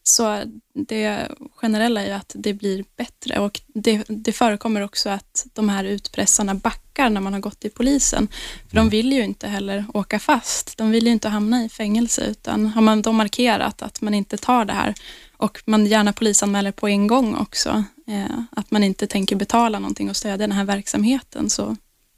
[0.08, 0.43] Så
[0.74, 5.69] det generella är ju att det blir bättre och det, det förekommer också att de
[5.69, 8.28] här utpressarna backar när man har gått till polisen.
[8.69, 10.78] För de vill ju inte heller åka fast.
[10.78, 14.38] De vill ju inte hamna i fängelse utan har man då markerat att man inte
[14.38, 14.93] tar det här
[15.38, 20.10] och man gärna polisanmäler på en gång också, eh, att man inte tänker betala någonting
[20.10, 21.76] och stödja den här verksamheten så,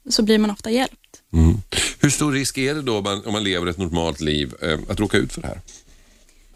[0.08, 1.22] så blir man ofta hjälpt.
[1.32, 1.56] Mm.
[2.00, 5.00] Hur stor risk är det då man, om man lever ett normalt liv eh, att
[5.00, 5.60] råka ut för det här?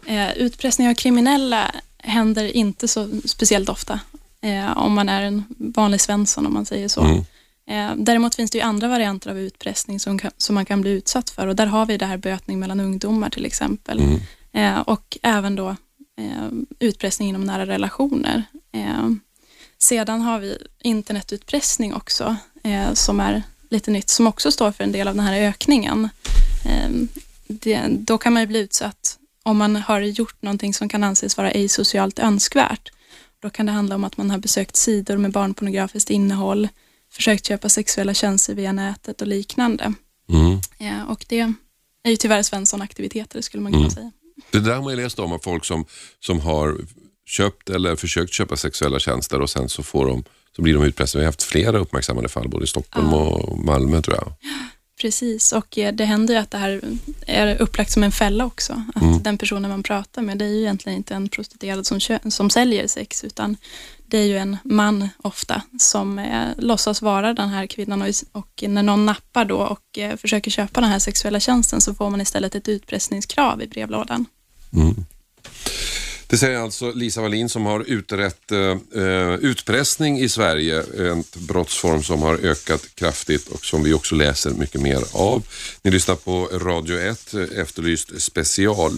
[0.05, 3.99] Eh, utpressning av kriminella händer inte så speciellt ofta
[4.41, 7.01] eh, om man är en vanlig svensson om man säger så.
[7.01, 7.25] Mm.
[7.67, 11.29] Eh, däremot finns det ju andra varianter av utpressning som, som man kan bli utsatt
[11.29, 13.99] för och där har vi det här bötning mellan ungdomar till exempel.
[13.99, 14.19] Mm.
[14.53, 15.75] Eh, och även då
[16.79, 18.43] utpressning inom nära relationer.
[18.71, 19.09] Eh,
[19.77, 22.35] sedan har vi internetutpressning också
[22.93, 26.09] som är lite nytt som också står för en del av den här ökningen.
[27.47, 31.37] Det, då kan man ju bli utsatt om man har gjort någonting som kan anses
[31.37, 32.91] vara ej socialt önskvärt.
[33.39, 36.69] Då kan det handla om att man har besökt sidor med barnpornografiskt innehåll,
[37.11, 39.93] försökt köpa sexuella tjänster via nätet och liknande.
[40.29, 40.59] Mm.
[40.77, 41.39] Ja, och det
[42.03, 43.95] är ju tyvärr Svensson-aktiviteter skulle man kunna mm.
[43.95, 44.11] säga.
[44.51, 45.85] Det där har man ju läst om av folk som,
[46.19, 46.77] som har
[47.25, 50.23] köpt eller försökt köpa sexuella tjänster och sen så, får de,
[50.55, 51.19] så blir de utpressade.
[51.21, 53.17] Vi har haft flera uppmärksammade fall både i Stockholm ja.
[53.17, 54.33] och Malmö tror jag.
[55.03, 56.81] Precis, och eh, det händer ju att det här
[57.27, 58.83] är upplagt som en fälla också.
[58.95, 59.23] Att mm.
[59.23, 61.99] den personen man pratar med, det är ju egentligen inte en prostituerad som,
[62.31, 63.57] som säljer sex, utan
[64.05, 68.63] det är ju en man ofta som eh, låtsas vara den här kvinnan och, och,
[68.67, 72.21] när någon nappar då och eh, försöker köpa den här sexuella tjänsten så får man
[72.21, 74.25] istället ett utpressningskrav i brevlådan.
[74.73, 75.05] Mm.
[76.27, 82.21] Det säger alltså Lisa Wallin som har utrett eh, utpressning i Sverige, en brottsform som
[82.21, 85.43] har ökat kraftigt och som vi också läser mycket mer av.
[85.81, 88.91] Ni lyssnar på Radio 1, eh, Efterlyst special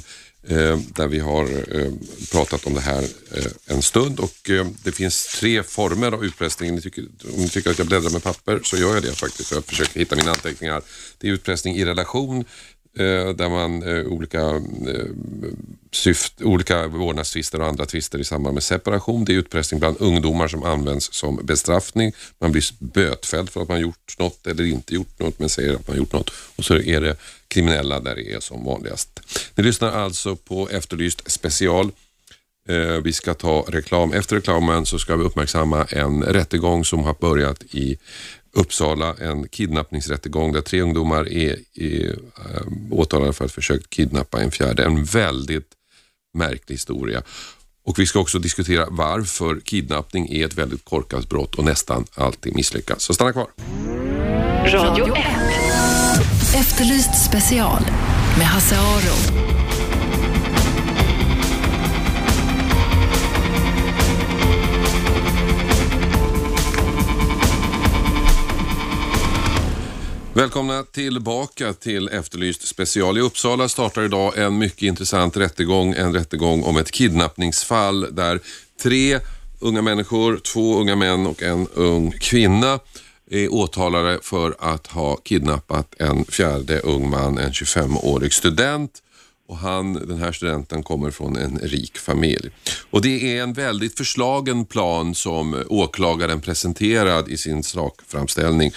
[0.48, 1.44] eh, där vi har
[1.80, 1.92] eh,
[2.32, 6.76] pratat om det här eh, en stund och eh, det finns tre former av utpressning.
[6.76, 7.02] Ni tycker,
[7.34, 9.52] om ni tycker att jag bläddrar med papper så gör jag det faktiskt.
[9.52, 10.82] Jag försöker hitta mina anteckningar.
[11.18, 12.46] Det är utpressning i relation,
[12.97, 15.05] Eh, där man eh, olika, eh,
[15.91, 19.25] syft, olika vårdnadstvister och andra tvister i samband med separation.
[19.25, 22.13] Det är utpressning bland ungdomar som används som bestraffning.
[22.39, 25.88] Man blir bötfälld för att man gjort något eller inte gjort något men säger att
[25.88, 26.31] man gjort något.
[26.55, 27.15] Och så är det
[27.47, 29.19] kriminella där det är som vanligast.
[29.55, 31.91] Ni lyssnar alltså på Efterlyst special.
[32.69, 34.13] Eh, vi ska ta reklam.
[34.13, 37.97] Efter reklamen så ska vi uppmärksamma en rättegång som har börjat i
[38.56, 44.52] Uppsala en kidnappningsrättegång där tre ungdomar är, är äh, åtalade för att försökt kidnappa en
[44.52, 44.84] fjärde.
[44.84, 45.68] En väldigt
[46.34, 47.22] märklig historia.
[47.86, 52.56] Och vi ska också diskutera varför kidnappning är ett väldigt korkat brott och nästan alltid
[52.56, 53.02] misslyckas.
[53.02, 53.48] Så stanna kvar.
[54.65, 55.26] Radio 1.
[56.56, 57.82] Efterlyst special
[58.38, 59.55] med Hasse Aro.
[70.36, 73.17] Välkomna tillbaka till Efterlyst special.
[73.17, 75.93] I Uppsala startar idag en mycket intressant rättegång.
[75.93, 78.39] En rättegång om ett kidnappningsfall där
[78.84, 79.19] tre
[79.60, 82.80] unga människor, två unga män och en ung kvinna
[83.32, 88.91] är åtalade för att ha kidnappat en fjärde ung man, en 25-årig student
[89.47, 92.49] och han, den här studenten kommer från en rik familj.
[92.89, 98.71] Och Det är en väldigt förslagen plan som åklagaren presenterad i sin sakframställning.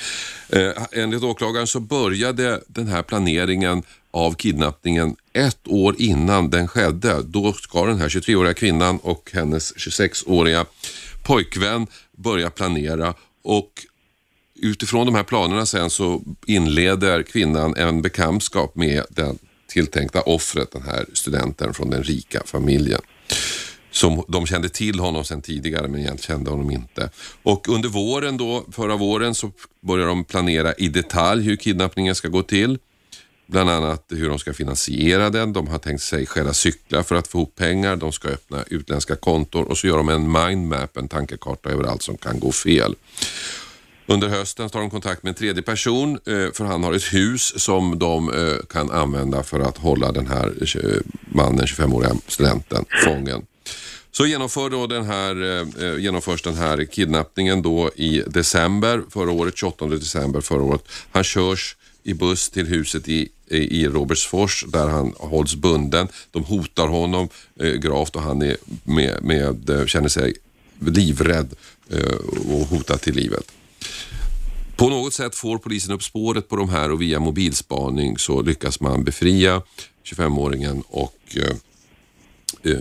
[0.48, 7.22] Eh, enligt åklagaren så började den här planeringen av kidnappningen ett år innan den skedde.
[7.22, 10.66] Då ska den här 23-åriga kvinnan och hennes 26-åriga
[11.22, 13.70] pojkvän börja planera och
[14.54, 19.38] utifrån de här planerna sen så inleder kvinnan en bekantskap med den
[19.68, 23.00] tilltänkta offret, den här studenten från den rika familjen.
[23.90, 27.10] som de kände till honom sedan tidigare men egentligen kände honom inte.
[27.42, 32.28] Och under våren då, förra våren så började de planera i detalj hur kidnappningen ska
[32.28, 32.78] gå till.
[33.46, 35.52] Bland annat hur de ska finansiera den.
[35.52, 37.96] De har tänkt sig stjäla cyklar för att få ihop pengar.
[37.96, 42.02] De ska öppna utländska kontor och så gör de en mindmap, en tankekarta över allt
[42.02, 42.94] som kan gå fel.
[44.10, 47.60] Under hösten tar de kontakt med en tredje person eh, för han har ett hus
[47.60, 53.46] som de eh, kan använda för att hålla den här eh, mannen, 25-åriga studenten, fången.
[54.10, 59.56] Så genomför då den här, eh, genomförs den här kidnappningen då i december förra året,
[59.56, 60.82] 28 december förra året.
[61.12, 66.08] Han körs i buss till huset i, i Robertsfors där han hålls bunden.
[66.30, 67.28] De hotar honom
[67.60, 70.34] eh, gravt och han är med, med, känner sig
[70.78, 71.54] livrädd
[71.90, 73.52] eh, och hotad till livet.
[74.76, 78.80] På något sätt får polisen upp spåret på de här och via mobilspaning så lyckas
[78.80, 79.62] man befria
[80.04, 81.56] 25-åringen och eh,
[82.72, 82.80] eh,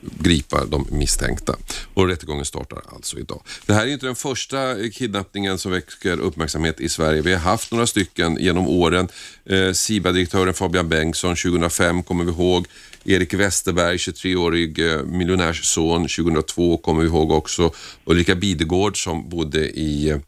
[0.00, 1.56] gripa de misstänkta.
[1.94, 3.42] Och rättegången startar alltså idag.
[3.66, 7.22] Det här är inte den första kidnappningen som väcker uppmärksamhet i Sverige.
[7.22, 9.08] Vi har haft några stycken genom åren.
[9.44, 12.66] Eh, SIBA-direktören Fabian Bengtsson 2005 kommer vi ihåg.
[13.04, 17.70] Erik Westerberg, 23-årig eh, miljonärsson 2002 kommer vi ihåg också.
[18.04, 20.18] Ulrika Bidegård som bodde i eh,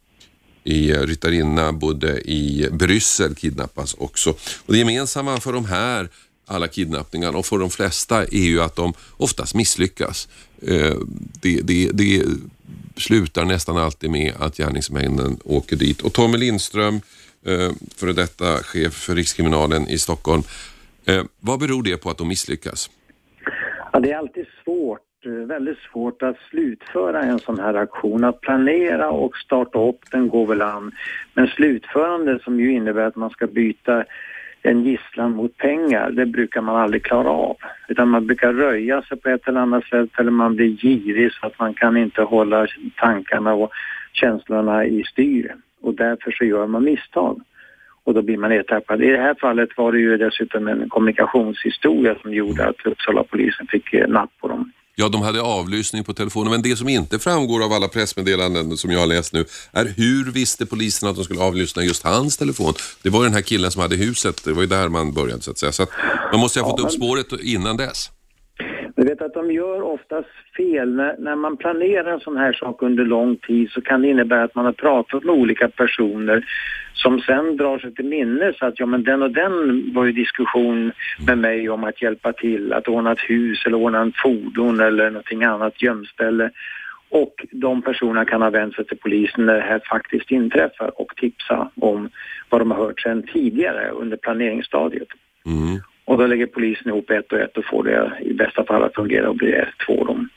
[0.67, 4.31] i eh, Ryttarinna bodde i Bryssel kidnappas också.
[4.57, 6.09] Och det gemensamma för de här
[6.47, 10.29] alla kidnappningar och för de flesta är ju att de oftast misslyckas.
[11.41, 12.23] Det, det, det
[12.97, 16.01] slutar nästan alltid med att gärningsmännen åker dit.
[16.01, 17.01] Och Tommy Lindström,
[17.97, 20.43] före detta chef för Rikskriminalen i Stockholm.
[21.07, 22.91] Eh, vad beror det på att de misslyckas?
[23.93, 28.25] Ja, det är alltid svårt, eh, väldigt svårt att slutföra en sån här aktion.
[28.25, 30.93] Att planera och starta upp den går väl an.
[31.35, 34.05] Men slutförande som ju innebär att man ska byta
[34.63, 37.57] en gisslan mot pengar, det brukar man aldrig klara av.
[37.89, 41.47] Utan man brukar röja sig på ett eller annat sätt eller man blir girig så
[41.47, 43.73] att man kan inte hålla tankarna och
[44.13, 45.55] känslorna i styr.
[45.81, 47.43] Och därför så gör man misstag.
[48.05, 49.03] Och då blir man ertappad.
[49.03, 53.67] I det här fallet var det ju dessutom en kommunikationshistoria som gjorde att Uppsala polisen
[53.67, 54.73] fick napp på dem.
[54.97, 58.91] Ja, de hade avlyssning på telefonen, men det som inte framgår av alla pressmeddelanden som
[58.91, 62.75] jag har läst nu är hur visste polisen att de skulle avlyssna just hans telefon?
[63.03, 65.43] Det var ju den här killen som hade huset, det var ju där man började
[65.43, 65.73] så att säga.
[65.73, 65.91] Så att
[66.33, 68.11] man måste ha fått ja, upp spåret innan dess.
[69.05, 70.95] Du vet att de gör oftast fel.
[70.95, 74.43] När, när man planerar en sån här sak under lång tid så kan det innebära
[74.43, 76.47] att man har pratat med olika personer
[76.93, 80.93] som sen drar sig till minnes att ja men den och den var ju diskussion
[81.27, 85.11] med mig om att hjälpa till, att ordna ett hus eller ordna en fordon eller
[85.11, 86.51] någonting annat gömställe.
[87.09, 91.17] Och de personerna kan ha vänt sig till polisen när det här faktiskt inträffar och
[91.17, 92.11] tipsa om
[92.49, 95.09] vad de har hört sedan tidigare under planeringsstadiet.
[95.47, 95.81] Mm.
[96.15, 98.95] Och då lägger polisen ihop ett och ett och får det i bästa fall att
[98.95, 100.29] fungera och blir två dem.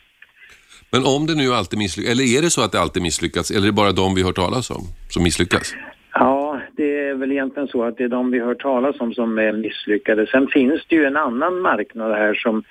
[0.92, 3.62] Men om det nu alltid misslyckas, eller är det så att det alltid misslyckas, eller
[3.62, 5.76] är det bara de vi hört talas om som misslyckas?
[6.14, 9.38] Ja, det är väl egentligen så att det är de vi hört talas om som
[9.38, 10.28] är misslyckade.
[10.28, 12.64] Sen finns det ju en annan marknad här som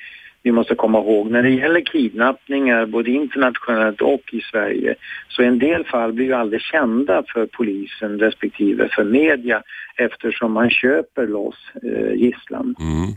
[0.47, 1.31] vi måste komma ihåg.
[1.31, 4.95] När det gäller kidnappningar, både internationellt och i Sverige,
[5.29, 9.63] så en del fall blir ju aldrig kända för polisen respektive för media
[9.97, 12.75] eftersom man köper loss eh, gisslan.
[12.81, 13.15] Mm.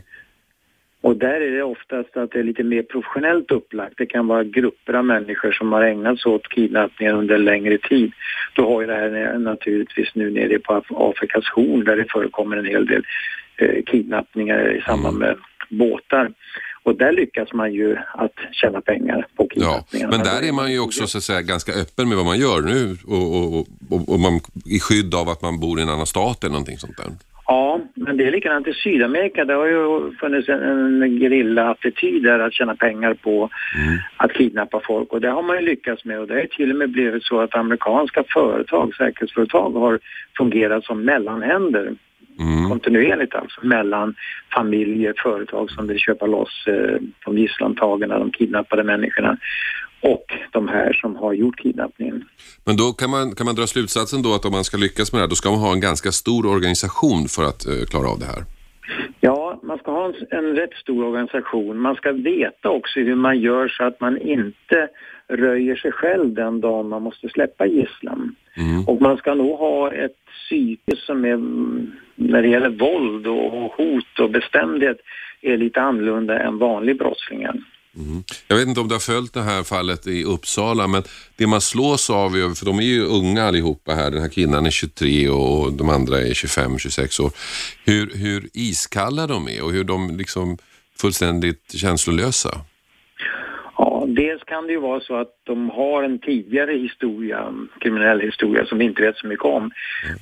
[1.00, 3.94] Och där är det oftast att det är lite mer professionellt upplagt.
[3.96, 7.78] Det kan vara grupper av människor som har ägnat sig åt kidnappningar under en längre
[7.78, 8.12] tid.
[8.54, 12.66] Då har ju det här naturligtvis nu nere på Afrikas horn där det förekommer en
[12.66, 13.02] hel del
[13.56, 15.36] eh, kidnappningar i samband med
[15.70, 16.32] båtar.
[16.82, 20.12] Och där lyckas man ju att tjäna pengar på kidnappningarna.
[20.12, 22.38] Ja, men där är man ju också så att säga, ganska öppen med vad man
[22.38, 25.88] gör nu och, och, och, och man, i skydd av att man bor i en
[25.88, 27.06] annan stat eller någonting sånt där.
[27.46, 29.44] Ja, men det är likadant i Sydamerika.
[29.44, 33.98] Det har ju funnits en, en gerilla-attityd där att tjäna pengar på mm.
[34.16, 36.76] att kidnappa folk och det har man ju lyckats med och det har till och
[36.76, 39.98] med blivit så att amerikanska företag, säkerhetsföretag har
[40.36, 41.94] fungerat som mellanhänder
[42.38, 42.68] Mm.
[42.68, 44.14] kontinuerligt alltså mellan
[44.54, 49.36] familjer, företag som vill köpa loss eh, de gisslantagarna, de kidnappade människorna
[50.00, 52.24] och de här som har gjort kidnappningen.
[52.64, 55.18] Men då kan man, kan man dra slutsatsen då att om man ska lyckas med
[55.18, 58.18] det här, då ska man ha en ganska stor organisation för att uh, klara av
[58.18, 58.44] det här?
[59.80, 61.80] Ska ha en, en rätt stor organisation.
[61.80, 64.88] Man ska veta också hur man gör så att man inte
[65.28, 68.34] röjer sig själv den dagen man måste släppa gisslan.
[68.56, 68.84] Mm.
[68.86, 71.36] Och man ska nog ha ett psyke som är,
[72.14, 74.98] när det gäller våld och hot och bestämdhet,
[75.40, 77.54] är lite annorlunda än vanlig brottslingar.
[77.96, 78.24] Mm.
[78.48, 81.02] Jag vet inte om du har följt det här fallet i Uppsala, men
[81.36, 84.70] det man slås av, för de är ju unga allihopa här, den här kvinnan är
[84.70, 87.32] 23 och de andra är 25-26 år,
[87.84, 90.58] hur, hur iskalla de är och hur de liksom
[90.96, 92.64] fullständigt känslolösa
[94.20, 98.78] dels kan det ju vara så att de har en tidigare historia, kriminell historia som
[98.78, 99.70] vi inte vet så mycket om.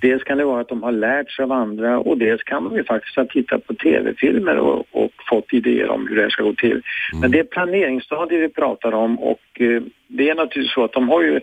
[0.01, 2.77] Dels kan det vara att de har lärt sig av andra och dels kan de
[2.77, 6.43] ju faktiskt ha tittat på tv-filmer och, och fått idéer om hur det här ska
[6.43, 6.83] gå till.
[7.21, 11.09] Men det är planeringsstadiet vi pratar om och eh, det är naturligtvis så att de
[11.09, 11.41] har ju,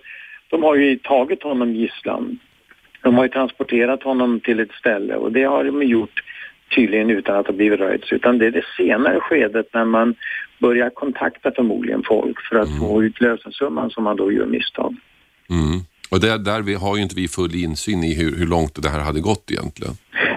[0.49, 2.39] de har ju tagit honom gisslan.
[3.01, 6.23] De har ju transporterat honom till ett ställe och det har de gjort
[6.75, 10.15] tydligen utan att ha blivit röjts utan det är det senare skedet när man
[10.59, 14.95] börjar kontakta förmodligen folk för att få ut lösensumman som man då gör misstag.
[15.49, 15.79] Mm.
[16.09, 18.89] Och där, där vi har ju inte vi full insyn i hur, hur långt det
[18.89, 19.93] här hade gått egentligen.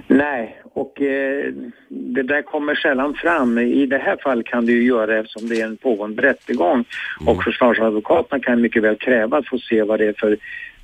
[0.07, 1.53] Nej, och eh,
[1.89, 3.59] det där kommer sällan fram.
[3.59, 6.85] I det här fallet kan det ju göra det eftersom det är en pågående rättegång
[7.27, 10.37] och försvarsadvokaterna kan mycket väl kräva att få se vad det är för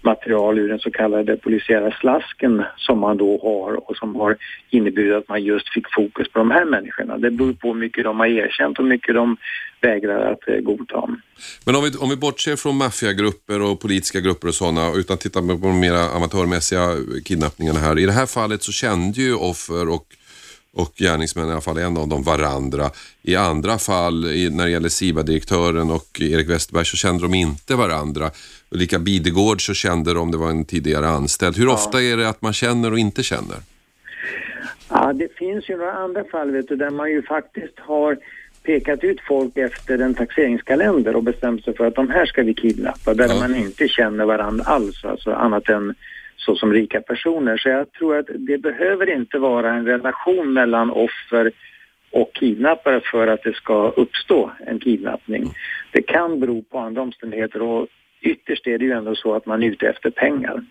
[0.05, 4.37] material ur den så kallade polisiära slasken som man då har och som har
[4.71, 7.19] inneburit att man just fick fokus på de här människorna.
[7.19, 9.37] Det beror på hur mycket de har erkänt och hur mycket de
[9.81, 11.09] vägrar att eh, godta.
[11.67, 15.41] Men om vi, om vi bortser från maffiagrupper och politiska grupper och sådana utan tittar
[15.41, 16.89] på de mera amatörmässiga
[17.25, 17.99] kidnappningarna här.
[17.99, 20.07] I det här fallet så kände ju offer och
[20.75, 22.91] och gärningsmännen, i alla fall en av dem, varandra.
[23.23, 28.31] I andra fall, när det gäller SIVA-direktören och Erik Westerberg, så kände de inte varandra.
[28.75, 31.57] Lika Bidegård så kände de, det var en tidigare anställd.
[31.57, 33.57] Hur ofta är det att man känner och inte känner?
[34.91, 38.19] Ja, det finns ju några andra fall vet du, där man ju faktiskt har
[38.63, 42.55] pekat ut folk efter en taxeringskalender och bestämt sig för att de här ska vi
[42.55, 45.95] kidnappa, där man inte känner varandra alls, alltså annat än
[46.37, 47.57] så som rika personer.
[47.57, 51.53] Så jag tror att det behöver inte vara en relation mellan offer
[52.11, 55.55] och kidnappare för att det ska uppstå en kidnappning.
[55.93, 57.89] Det kan bero på andra omständigheter och
[58.25, 60.65] ytterst är det ju ändå så att man är ute efter pengar.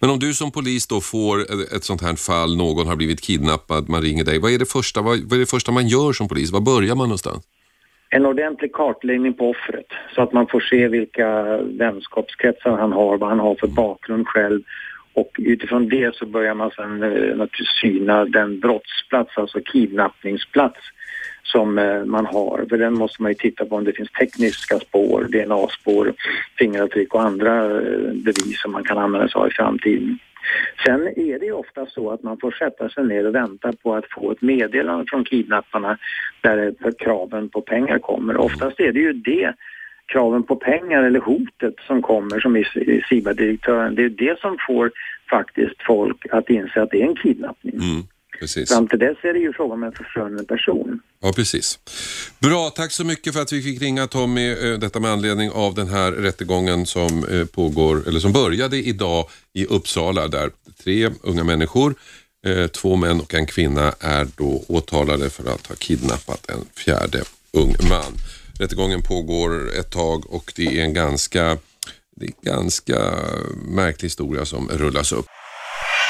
[0.00, 1.40] Men om du som polis då får
[1.76, 4.38] ett sånt här fall, någon har blivit kidnappad, man ringer dig.
[4.38, 6.52] Vad är det första, vad, vad är det första man gör som polis?
[6.52, 7.48] Var börjar man någonstans?
[8.10, 13.28] En ordentlig kartläggning på offret så att man får se vilka vänskapskretsar han har, vad
[13.28, 14.60] han har för bakgrund själv
[15.14, 20.80] och utifrån det så börjar man sedan eh, naturligtvis syna den brottsplats, alltså kidnappningsplats
[21.44, 22.66] som eh, man har.
[22.68, 26.12] För den måste man ju titta på om det finns tekniska spår, DNA-spår,
[26.58, 30.18] fingeravtryck och andra eh, bevis som man kan använda sig av i framtiden.
[30.86, 33.94] Sen är det ju ofta så att man får sätta sig ner och vänta på
[33.94, 35.98] att få ett meddelande från kidnapparna
[36.40, 38.36] där eh, kraven på pengar kommer.
[38.36, 39.54] Oftast är det ju det
[40.06, 42.64] kraven på pengar eller hotet som kommer som i
[43.08, 43.94] SIBA-direktören.
[43.94, 44.90] Det är det som får
[45.30, 47.74] faktiskt folk att inse att det är en kidnappning.
[47.74, 48.02] Mm,
[48.38, 48.68] precis.
[48.68, 51.00] Fram till dess är det ju fråga om en försvunnen person.
[51.22, 51.78] Ja, precis.
[52.38, 55.74] Bra, tack så mycket för att vi fick ringa Tommy, eh, detta med anledning av
[55.74, 60.50] den här rättegången som eh, pågår, eller som började idag i Uppsala där
[60.84, 61.94] tre unga människor,
[62.46, 67.22] eh, två män och en kvinna är då åtalade för att ha kidnappat en fjärde
[67.52, 68.12] ung man.
[68.58, 71.58] Rättegången pågår ett tag och det är en ganska,
[72.16, 73.14] det är en ganska
[73.68, 75.26] märklig historia som rullas upp.